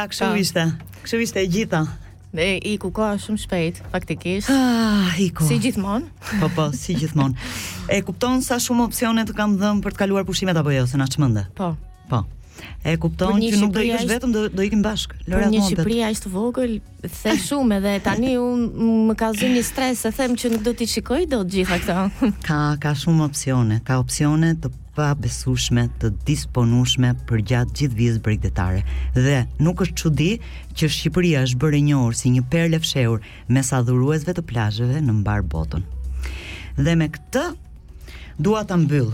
[0.00, 0.30] Ja, kështu ta.
[0.30, 0.38] Ah.
[0.40, 0.62] ishte.
[1.02, 1.80] Kështu ishte e gjitha.
[2.32, 4.48] Ne i ku ka shumë shpejt, faktikisht.
[4.48, 5.44] Ah, i ku.
[5.44, 6.08] Si gjithmonë.
[6.40, 7.34] Po po, si gjithmonë.
[7.90, 10.96] E kupton sa shumë opsione të kam dhënë për të kaluar pushimet apo jo, se
[11.00, 11.42] na çmende.
[11.58, 11.74] Po.
[12.08, 12.22] Po.
[12.84, 15.12] E kupton që nuk do ikësh vetëm do do ikim bashk.
[15.28, 15.58] Lora Montet.
[15.58, 16.74] Në Shqipëri aq të vogël,
[17.24, 18.68] the shumë edhe tani un
[19.10, 22.30] më ka dhënë një stres, e them që nuk do ti shikoj dot gjitha këto.
[22.46, 28.18] Ka ka shumë opsione, ka opsione të pa besueshme të disponueshme për gjatë gjithë vitit
[28.24, 28.82] bregdetare.
[29.16, 30.26] Dhe nuk është çudi
[30.76, 35.14] që Shqipëria është bërë e njohur si një perlë fshehur mes adhuruesve të plazheve në
[35.22, 35.86] mbar botën.
[36.76, 37.46] Dhe me këtë
[38.44, 39.08] dua ta mbyll.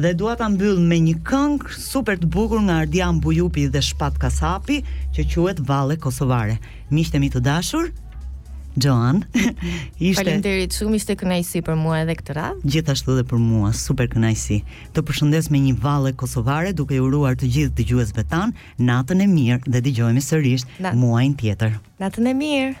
[0.00, 4.16] Dhe dua ta mbyll me një këngë super të bukur nga Ardian Bujupi dhe Shpat
[4.22, 4.80] Kasapi,
[5.12, 6.56] që quhet Valle Kosovare.
[6.88, 7.90] Miqtë e mi të dashur,
[8.78, 9.24] Joan.
[9.32, 9.56] Mhm.
[10.00, 12.70] Ishte Faleminderit shumë, ishte kënaqësi për mua edhe këtë radhë.
[12.74, 14.60] Gjithashtu edhe për mua, super kënaqësi.
[14.96, 19.28] Të përshëndes me një vallë kosovare duke ju uruar të gjithë dëgjuesve tan natën e
[19.34, 20.64] mirë dhe dëgjohemi sërish
[21.02, 21.76] muajin tjetër.
[22.00, 22.80] Natën e mirë.